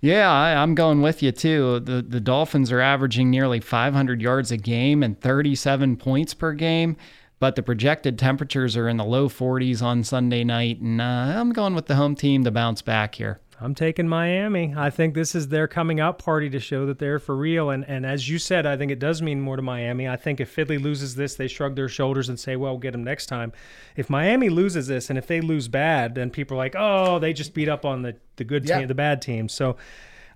[0.00, 1.80] Yeah, I, I'm going with you too.
[1.80, 6.96] The the Dolphins are averaging nearly 500 yards a game and 37 points per game,
[7.40, 11.52] but the projected temperatures are in the low 40s on Sunday night, and uh, I'm
[11.52, 13.40] going with the home team to bounce back here.
[13.60, 14.74] I'm taking Miami.
[14.76, 17.70] I think this is their coming out party to show that they're for real.
[17.70, 20.06] And and as you said, I think it does mean more to Miami.
[20.08, 22.92] I think if Fiddley loses this, they shrug their shoulders and say, "Well, we'll get
[22.92, 23.52] them next time."
[23.96, 27.32] If Miami loses this, and if they lose bad, then people are like, "Oh, they
[27.32, 28.78] just beat up on the the good Yeah.
[28.80, 29.76] team, the bad team." So.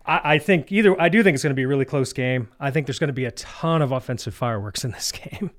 [0.07, 2.49] I I think either I do think it's going to be a really close game.
[2.59, 5.51] I think there's going to be a ton of offensive fireworks in this game.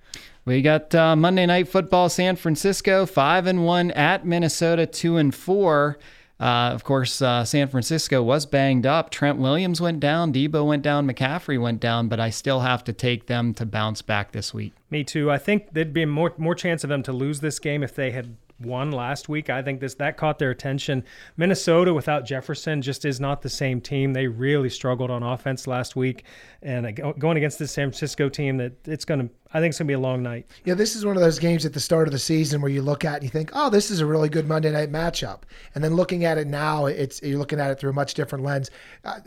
[0.46, 5.34] We got uh, Monday Night Football, San Francisco, five and one at Minnesota, two and
[5.34, 6.00] four.
[6.42, 9.12] Uh, of course, uh, San Francisco was banged up.
[9.12, 12.94] Trent Williams went down, Deebo went down, McCaffrey went down, but I still have to
[12.94, 14.74] take them to bounce back this week.
[14.90, 15.30] Me too.
[15.30, 18.10] I think there'd be more more chance of them to lose this game if they
[18.10, 19.50] had won last week.
[19.52, 21.04] I think this that caught their attention.
[21.38, 24.14] Minnesota without Jefferson just is not the same team.
[24.14, 26.24] They really struggled on offense last week,
[26.64, 29.30] and going against this San Francisco team, that it's going to.
[29.54, 30.46] I think it's going to be a long night.
[30.64, 32.82] Yeah, this is one of those games at the start of the season where you
[32.82, 35.42] look at and you think, "Oh, this is a really good Monday night matchup,"
[35.76, 38.46] and then looking at it now, it's you're looking at it through a much different
[38.46, 38.72] lens.
[39.04, 39.20] Uh,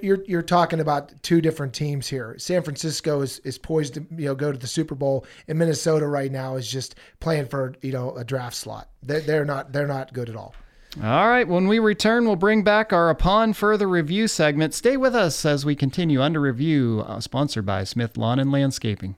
[0.00, 2.36] you're you're talking about two different teams here.
[2.38, 6.06] San Francisco is is poised to you know go to the Super Bowl, and Minnesota
[6.06, 8.88] right now is just playing for you know a draft slot.
[9.02, 10.54] They're, they're not they're not good at all.
[11.02, 14.74] All right, when we return, we'll bring back our Upon Further Review segment.
[14.74, 19.16] Stay with us as we continue under review, uh, sponsored by Smith Lawn and Landscaping.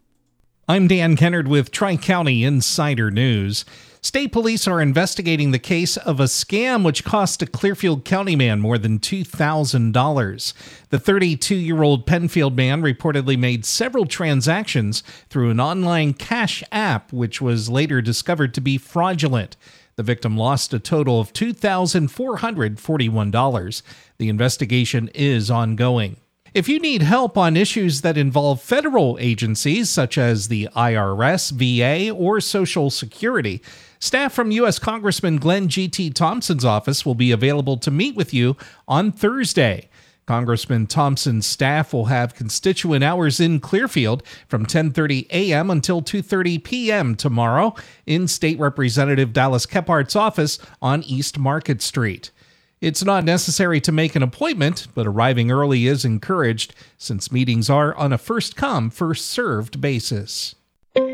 [0.67, 3.67] I'm Dan Kennard with Tri County Insider News.
[4.01, 8.61] State police are investigating the case of a scam which cost a Clearfield County man
[8.61, 10.53] more than $2,000.
[10.89, 17.13] The 32 year old Penfield man reportedly made several transactions through an online cash app,
[17.13, 19.59] which was later discovered to be fraudulent.
[19.97, 23.83] The victim lost a total of $2,441.
[24.17, 26.17] The investigation is ongoing.
[26.55, 32.13] If you need help on issues that involve federal agencies such as the IRS, VA,
[32.13, 33.61] or Social Security,
[33.99, 34.79] staff from U.S.
[34.79, 36.11] Congressman Glenn G.T.
[36.11, 39.89] Thompson's office will be available to meet with you on Thursday.
[40.27, 45.71] Congressman Thompson's staff will have constituent hours in Clearfield from 10:30 a.m.
[45.73, 47.17] until 2:30 p.m.
[47.17, 47.75] tomorrow
[48.07, 52.31] in State Representative Dallas Kephart's office on East Market Street.
[52.85, 57.95] It's not necessary to make an appointment, but arriving early is encouraged since meetings are
[57.95, 60.55] on a first come, first served basis.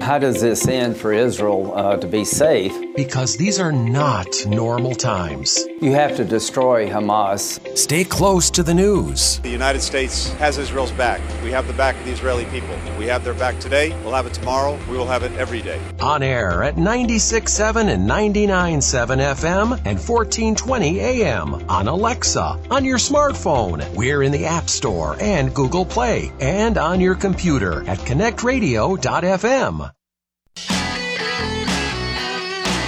[0.02, 2.74] How does this end for Israel uh, to be safe?
[2.94, 5.58] Because these are not normal times.
[5.80, 7.78] You have to destroy Hamas.
[7.78, 9.38] Stay close to the news.
[9.38, 11.22] The United States has Israel's back.
[11.42, 12.76] We have the back of the Israeli people.
[12.98, 13.96] We have their back today.
[14.02, 14.78] We'll have it tomorrow.
[14.90, 15.80] We will have it every day.
[16.00, 21.54] On air at 96.7 and 99.7 FM and 1420 AM.
[21.70, 23.88] On Alexa, on your smartphone.
[23.94, 26.32] We're in the App Store and Google Play.
[26.38, 29.69] And on your computer at connectradio.fm.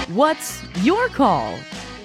[0.08, 1.58] What's your call?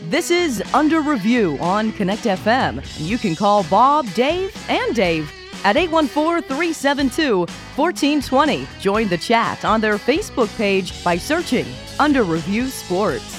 [0.03, 2.82] This is Under Review on Connect FM.
[2.97, 5.32] You can call Bob, Dave, and Dave
[5.65, 7.39] at 814 372
[7.75, 8.67] 1420.
[8.80, 11.65] Join the chat on their Facebook page by searching
[11.99, 13.36] Under Review Sports.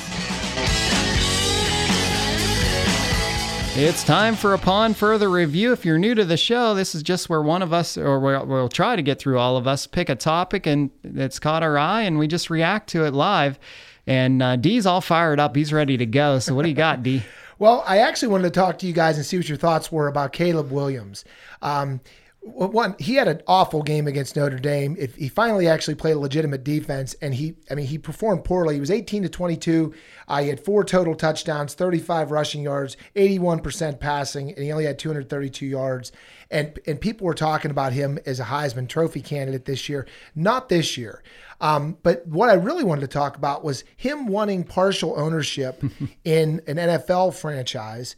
[3.81, 5.70] It's time for Upon Further Review.
[5.70, 8.45] If you're new to the show, this is just where one of us, or we'll,
[8.45, 11.79] we'll try to get through all of us, pick a topic and it's caught our
[11.79, 13.57] eye and we just react to it live.
[14.05, 15.55] And uh, D's all fired up.
[15.55, 16.41] He's ready to go.
[16.41, 17.22] So, what do you got, D?
[17.61, 20.07] Well, I actually wanted to talk to you guys and see what your thoughts were
[20.07, 21.24] about Caleb Williams.
[21.61, 22.01] Um,
[22.41, 24.97] one, he had an awful game against Notre Dame.
[24.99, 28.74] If he finally actually played a legitimate defense, and he, I mean, he performed poorly.
[28.74, 29.93] He was 18 to 22.
[30.26, 34.99] Uh, he had four total touchdowns, 35 rushing yards, 81% passing, and he only had
[34.99, 36.12] 232 yards.
[36.51, 40.07] And and people were talking about him as a Heisman Trophy candidate this year.
[40.34, 41.22] Not this year.
[41.61, 45.82] Um, but what I really wanted to talk about was him wanting partial ownership
[46.24, 48.16] in an NFL franchise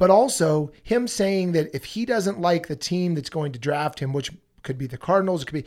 [0.00, 4.00] but also him saying that if he doesn't like the team that's going to draft
[4.00, 4.32] him, which
[4.62, 5.66] could be the Cardinals, it could be,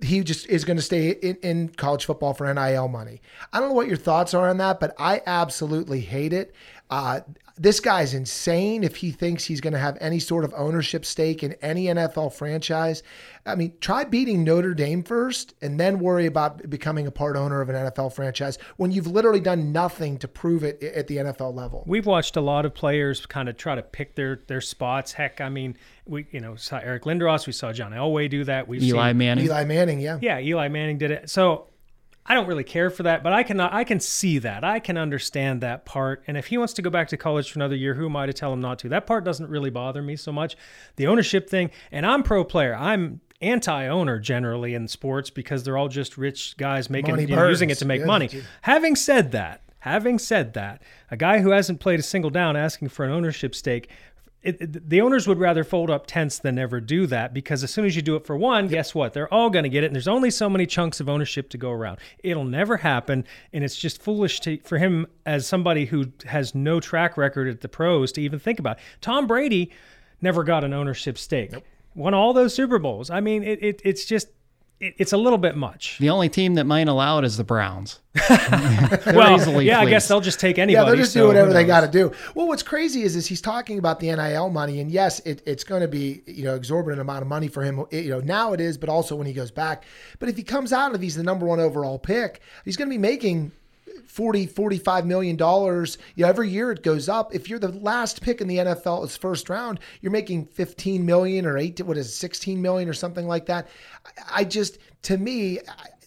[0.00, 3.20] he just is going to stay in, in, college football for NIL money.
[3.52, 6.54] I don't know what your thoughts are on that, but I absolutely hate it.
[6.88, 7.20] Uh,
[7.60, 11.42] this guy's insane if he thinks he's going to have any sort of ownership stake
[11.42, 13.02] in any NFL franchise.
[13.44, 17.60] I mean, try beating Notre Dame first and then worry about becoming a part owner
[17.60, 21.54] of an NFL franchise when you've literally done nothing to prove it at the NFL
[21.54, 21.84] level.
[21.86, 25.12] We've watched a lot of players kind of try to pick their their spots.
[25.12, 28.68] Heck, I mean, we you know saw Eric Lindros, we saw John Elway do that.
[28.68, 29.44] We've Eli seen, Manning.
[29.44, 30.18] Eli Manning, yeah.
[30.22, 31.28] Yeah, Eli Manning did it.
[31.28, 31.66] So
[32.26, 34.62] I don't really care for that, but I can I can see that.
[34.62, 36.22] I can understand that part.
[36.26, 38.26] And if he wants to go back to college for another year, who am I
[38.26, 38.88] to tell him not to?
[38.88, 40.56] That part doesn't really bother me so much.
[40.96, 42.74] The ownership thing, and I'm pro player.
[42.74, 47.70] I'm anti-owner generally in sports because they're all just rich guys making you know, using
[47.70, 48.28] it to make yeah, money.
[48.62, 52.88] Having said that, having said that, a guy who hasn't played a single down asking
[52.90, 53.88] for an ownership stake
[54.42, 57.70] it, it, the owners would rather fold up tents than ever do that because as
[57.70, 59.12] soon as you do it for one, guess what?
[59.12, 61.58] They're all going to get it, and there's only so many chunks of ownership to
[61.58, 61.98] go around.
[62.22, 66.80] It'll never happen, and it's just foolish to, for him as somebody who has no
[66.80, 68.78] track record at the pros to even think about.
[68.78, 68.82] It.
[69.00, 69.70] Tom Brady
[70.22, 71.52] never got an ownership stake.
[71.52, 71.64] Nope.
[71.94, 73.10] Won all those Super Bowls.
[73.10, 74.28] I mean, it, it it's just
[74.80, 75.98] it's a little bit much.
[75.98, 78.00] The only team that might allow it is the Browns.
[78.30, 80.72] well, yeah, I guess they'll just take anybody.
[80.72, 82.12] Yeah, they'll just so do whatever they got to do.
[82.34, 85.64] Well, what's crazy is is he's talking about the NIL money, and yes, it, it's
[85.64, 87.84] going to be you know exorbitant amount of money for him.
[87.90, 89.84] It, you know now it is, but also when he goes back.
[90.18, 92.94] But if he comes out of he's the number one overall pick, he's going to
[92.94, 93.52] be making
[94.06, 97.34] 40 45 million dollars you know, every year it goes up.
[97.34, 101.46] If you're the last pick in the NFL it's first round you're making 15 million
[101.46, 103.68] or 8 what is it 16 million or something like that.
[104.30, 105.60] I just to me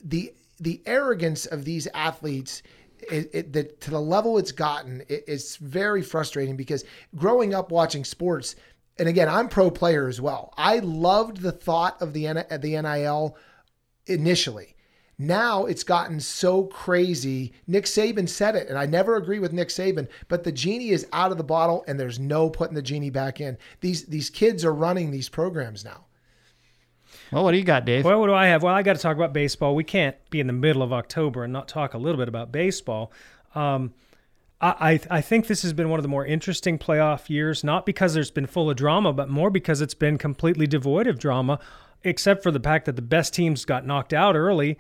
[0.03, 2.63] the the arrogance of these athletes
[3.11, 7.71] it, it, the, to the level it's gotten it, it's very frustrating because growing up
[7.71, 8.55] watching sports
[8.99, 10.53] and again I'm pro player as well.
[10.57, 12.25] I loved the thought of the
[12.61, 13.37] the NIL
[14.05, 14.72] initially
[15.17, 17.53] now it's gotten so crazy.
[17.67, 21.07] Nick Saban said it, and I never agree with Nick Saban, but the genie is
[21.13, 23.57] out of the bottle and there's no putting the genie back in.
[23.81, 26.05] These these kids are running these programs now.
[27.31, 28.05] Well, what do you got, Dave?
[28.05, 28.63] Well, what do I have?
[28.63, 29.75] Well, I got to talk about baseball.
[29.75, 32.51] We can't be in the middle of October and not talk a little bit about
[32.51, 33.11] baseball.
[33.55, 33.93] Um,
[34.61, 38.13] I, I think this has been one of the more interesting playoff years, not because
[38.13, 41.59] there's been full of drama, but more because it's been completely devoid of drama,
[42.03, 44.77] except for the fact that the best teams got knocked out early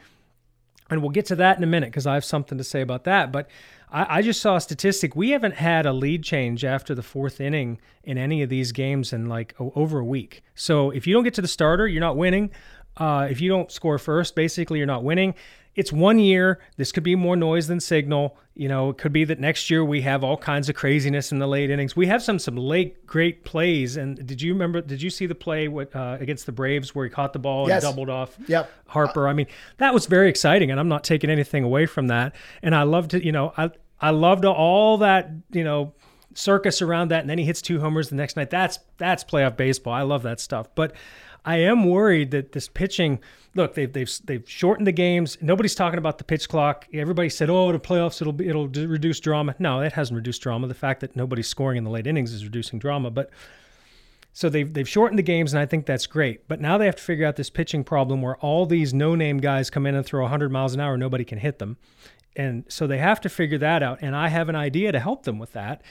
[0.93, 3.03] and we'll get to that in a minute because I have something to say about
[3.03, 3.31] that.
[3.31, 3.49] But
[3.91, 5.15] I, I, just saw a statistic.
[5.15, 9.11] We haven't had a lead change after the fourth inning in any of these games
[9.11, 10.43] in like over a week.
[10.55, 12.51] So if you don't get to the starter, you're not winning.
[12.95, 15.33] Uh, if you don't score first, basically you're not winning.
[15.75, 16.59] it's one year.
[16.77, 18.37] This could be more noise than signal.
[18.55, 21.39] You know, it could be that next year we have all kinds of craziness in
[21.39, 21.95] the late innings.
[21.95, 23.97] We have some some late great plays.
[23.97, 24.79] And did you remember?
[24.81, 27.67] Did you see the play with, uh, against the Braves where he caught the ball
[27.67, 27.83] Yes.
[27.83, 28.69] and doubled off Yep.
[28.87, 29.27] Harper?
[29.27, 29.47] I mean,
[29.77, 32.35] that was very exciting, and I'm not taking anything away from that.
[32.61, 33.23] And I loved it.
[33.23, 35.31] You know, I I loved all that.
[35.51, 35.93] You know.
[36.35, 38.49] Circus around that, and then he hits two homers the next night.
[38.49, 39.93] That's that's playoff baseball.
[39.93, 40.67] I love that stuff.
[40.73, 40.93] But
[41.45, 43.19] I am worried that this pitching.
[43.55, 45.37] Look, they've they've they've shortened the games.
[45.41, 46.87] Nobody's talking about the pitch clock.
[46.93, 50.67] Everybody said, "Oh, the playoffs it'll be it'll reduce drama." No, that hasn't reduced drama.
[50.67, 53.11] The fact that nobody's scoring in the late innings is reducing drama.
[53.11, 53.29] But
[54.31, 56.47] so they've they've shortened the games, and I think that's great.
[56.47, 59.69] But now they have to figure out this pitching problem where all these no-name guys
[59.69, 61.77] come in and throw 100 miles an hour, nobody can hit them,
[62.35, 63.99] and so they have to figure that out.
[64.01, 65.83] And I have an idea to help them with that,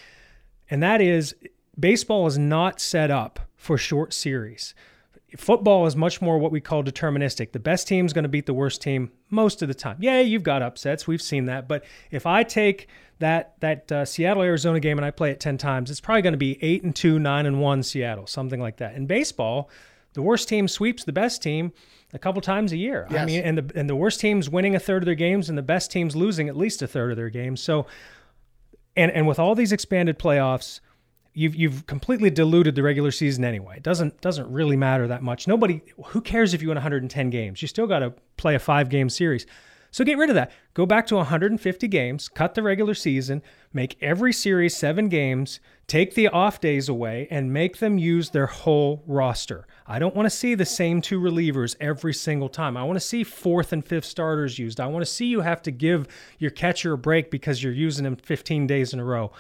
[0.71, 1.35] and that is
[1.79, 4.75] baseball is not set up for short series.
[5.37, 7.53] Football is much more what we call deterministic.
[7.53, 9.97] The best team's going to beat the worst team most of the time.
[10.01, 11.07] Yeah, you've got upsets.
[11.07, 11.69] We've seen that.
[11.69, 15.59] But if I take that that uh, Seattle Arizona game and I play it 10
[15.59, 18.77] times, it's probably going to be 8 and 2, 9 and 1 Seattle, something like
[18.79, 18.95] that.
[18.95, 19.71] In baseball,
[20.15, 21.73] the worst team sweeps the best team
[22.13, 23.07] a couple times a year.
[23.11, 25.57] I mean, and the and the worst team's winning a third of their games and
[25.57, 27.63] the best team's losing at least a third of their games.
[27.63, 27.87] So
[28.97, 30.81] and and with all these expanded playoffs,
[31.35, 33.77] you've you've completely diluted the regular season anyway.
[33.77, 35.49] It doesn't doesn't really matter that much.
[35.49, 37.63] Nobody who cares if you win 110 games.
[37.63, 39.47] You still got to play a 5 game series.
[39.91, 40.53] So get rid of that.
[40.73, 43.43] Go back to 150 games, cut the regular season,
[43.75, 48.47] make every series 7 games, take the off days away and make them use their
[48.47, 49.67] whole roster.
[49.87, 52.79] I don't want to see the same two relievers every single time.
[52.79, 54.81] I want to see fourth and fifth starters used.
[54.81, 56.09] I want to see you have to give
[56.39, 59.31] your catcher a break because you're using him 15 days in a row.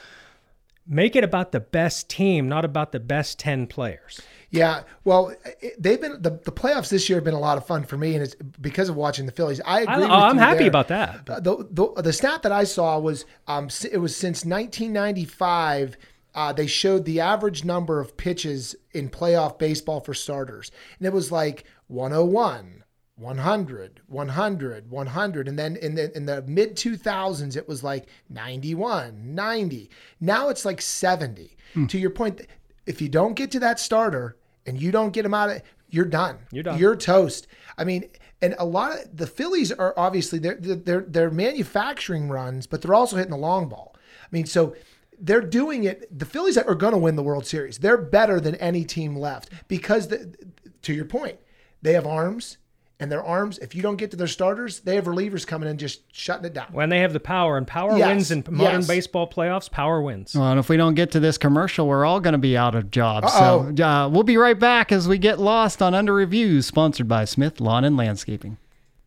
[0.87, 4.21] Make it about the best team, not about the best 10 players.
[4.53, 5.35] Yeah, well,
[5.79, 8.15] they've been the, the playoffs this year have been a lot of fun for me,
[8.15, 9.63] and it's because of watching the Phillies.
[9.65, 10.05] I agree.
[10.05, 10.69] I- you happy there.
[10.69, 11.25] about that.
[11.25, 15.97] The, the the stat that I saw was um it was since 1995.
[16.35, 21.13] Uh, they showed the average number of pitches in playoff baseball for starters, and it
[21.13, 22.85] was like 101,
[23.17, 29.35] 100, 100, 100, and then in the in the mid 2000s it was like 91,
[29.35, 29.91] 90.
[30.21, 31.57] Now it's like 70.
[31.75, 31.87] Hmm.
[31.87, 32.43] To your point,
[32.87, 34.37] if you don't get to that starter
[34.67, 36.39] and you don't get him out of, you're done.
[36.51, 36.79] You're done.
[36.79, 37.47] You're toast.
[37.77, 38.09] I mean,
[38.41, 42.95] and a lot of the Phillies are obviously they're they're they're manufacturing runs, but they're
[42.95, 43.95] also hitting the long ball.
[43.95, 44.75] I mean, so
[45.19, 46.19] they're doing it.
[46.19, 47.79] The Phillies are going to win the World Series.
[47.79, 50.35] They're better than any team left because, the,
[50.83, 51.39] to your point,
[51.83, 52.57] they have arms,
[53.03, 53.59] and their arms.
[53.59, 56.55] If you don't get to their starters, they have relievers coming in just shutting it
[56.55, 56.69] down.
[56.71, 58.87] When they have the power, and power Yes, wins in modern yes.
[58.87, 60.37] baseball playoffs, power wins.
[60.37, 62.77] Well, and if we don't get to this commercial, we're all going to be out
[62.77, 63.27] of jobs.
[63.27, 63.75] Uh-oh.
[63.77, 67.25] So uh, we'll be right back as we get lost on Under Review, sponsored by
[67.25, 68.57] Smith Lawn and Landscaping.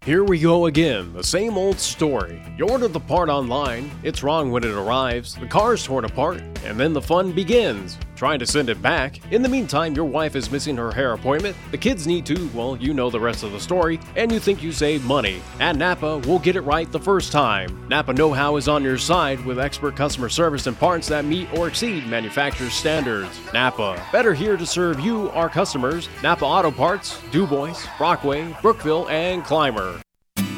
[0.03, 2.39] Here we go again, the same old story.
[2.59, 6.79] You order the part online, it's wrong when it arrives, the car's torn apart, and
[6.79, 7.97] then the fun begins.
[8.15, 9.19] Trying to send it back.
[9.31, 12.77] In the meantime, your wife is missing her hair appointment, the kids need to, well,
[12.77, 15.41] you know the rest of the story, and you think you save money.
[15.59, 17.87] At Napa, we'll get it right the first time.
[17.89, 21.51] Napa Know How is on your side with expert customer service and parts that meet
[21.57, 23.37] or exceed manufacturer's standards.
[23.53, 26.07] Napa, better here to serve you, our customers.
[26.23, 30.01] Napa Auto Parts, DuBois, Brockway, Brookville, and Clymer.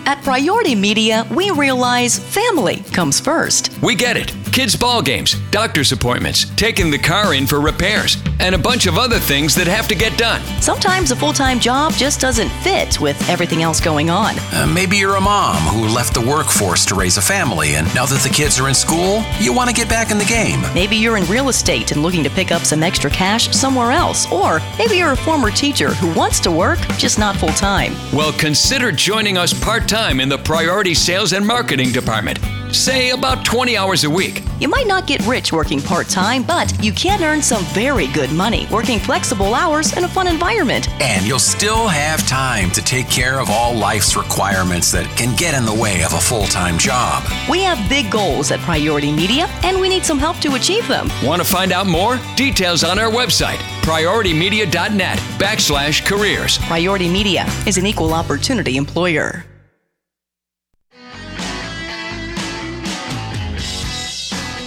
[0.08, 3.78] At Priority Media, we realize family comes first.
[3.84, 4.34] We get it.
[4.54, 8.98] Kids' ball games, doctor's appointments, taking the car in for repairs, and a bunch of
[8.98, 10.42] other things that have to get done.
[10.62, 14.36] Sometimes a full time job just doesn't fit with everything else going on.
[14.54, 18.06] Uh, maybe you're a mom who left the workforce to raise a family, and now
[18.06, 20.62] that the kids are in school, you want to get back in the game.
[20.74, 24.32] Maybe you're in real estate and looking to pick up some extra cash somewhere else.
[24.32, 27.94] Or maybe you're a former teacher who wants to work, just not full time.
[28.14, 32.40] Well, consider joining us part time in the Priority Sales and Marketing Department.
[32.72, 34.44] Say about 20 hours a week.
[34.60, 38.27] You might not get rich working part time, but you can earn some very good
[38.32, 40.90] money working flexible hours in a fun environment.
[41.02, 45.54] And you'll still have time to take care of all life's requirements that can get
[45.54, 47.24] in the way of a full time job.
[47.50, 51.10] We have big goals at Priority Media, and we need some help to achieve them.
[51.24, 52.20] Want to find out more?
[52.36, 56.58] Details on our website, prioritymedia.net backslash careers.
[56.60, 59.46] Priority Media is an equal opportunity employer.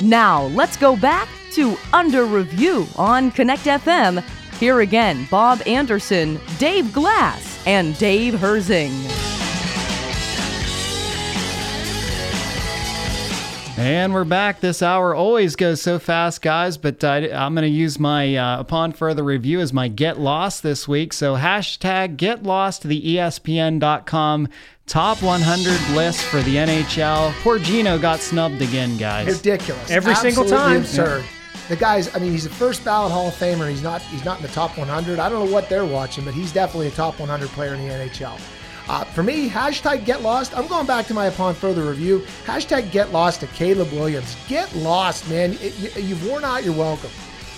[0.02, 4.22] Now, let's go back to Under Review on Connect FM.
[4.58, 8.90] Here again, Bob Anderson, Dave Glass, and Dave Herzing.
[13.80, 14.60] And we're back.
[14.60, 18.60] This hour always goes so fast, guys, but uh, I'm going to use my, uh,
[18.60, 21.14] upon further review, as my Get Lost this week.
[21.14, 24.48] So hashtag Get Lost, the ESPN.com
[24.86, 27.32] top 100 list for the NHL.
[27.40, 29.38] Poor Geno got snubbed again, guys.
[29.38, 29.90] Ridiculous.
[29.90, 30.80] Every single Absolutely time.
[30.82, 31.24] Absurd.
[31.70, 33.70] The guy's, I mean, he's a first ballot Hall of Famer.
[33.70, 35.20] He's not, he's not in the top 100.
[35.20, 37.94] I don't know what they're watching, but he's definitely a top 100 player in the
[37.94, 38.40] NHL.
[38.88, 40.52] Uh, for me, hashtag get lost.
[40.58, 42.26] I'm going back to my upon further review.
[42.44, 44.36] Hashtag get lost to Caleb Williams.
[44.48, 45.52] Get lost, man.
[45.60, 47.10] It- you, you've worn out your welcome.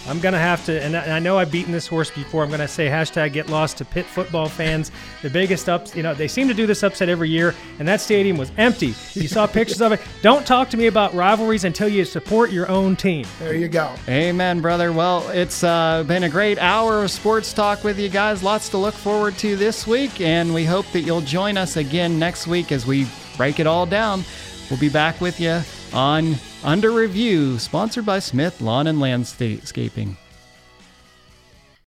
[0.09, 2.43] I'm going to have to, and I know I've beaten this horse before.
[2.43, 4.91] I'm going to say hashtag get lost to Pitt football fans.
[5.23, 8.01] The biggest ups, you know, they seem to do this upset every year, and that
[8.01, 8.95] stadium was empty.
[9.15, 10.01] You saw pictures of it.
[10.21, 13.27] Don't talk to me about rivalries until you support your own team.
[13.39, 13.95] There you go.
[14.09, 14.93] Amen, brother.
[14.93, 18.43] Well, it's uh, been a great hour of sports talk with you guys.
[18.43, 22.19] Lots to look forward to this week, and we hope that you'll join us again
[22.19, 24.25] next week as we break it all down.
[24.69, 25.61] We'll be back with you
[25.93, 26.35] on
[26.65, 30.17] Under Review, sponsored by Smith Lawn and Landscaping.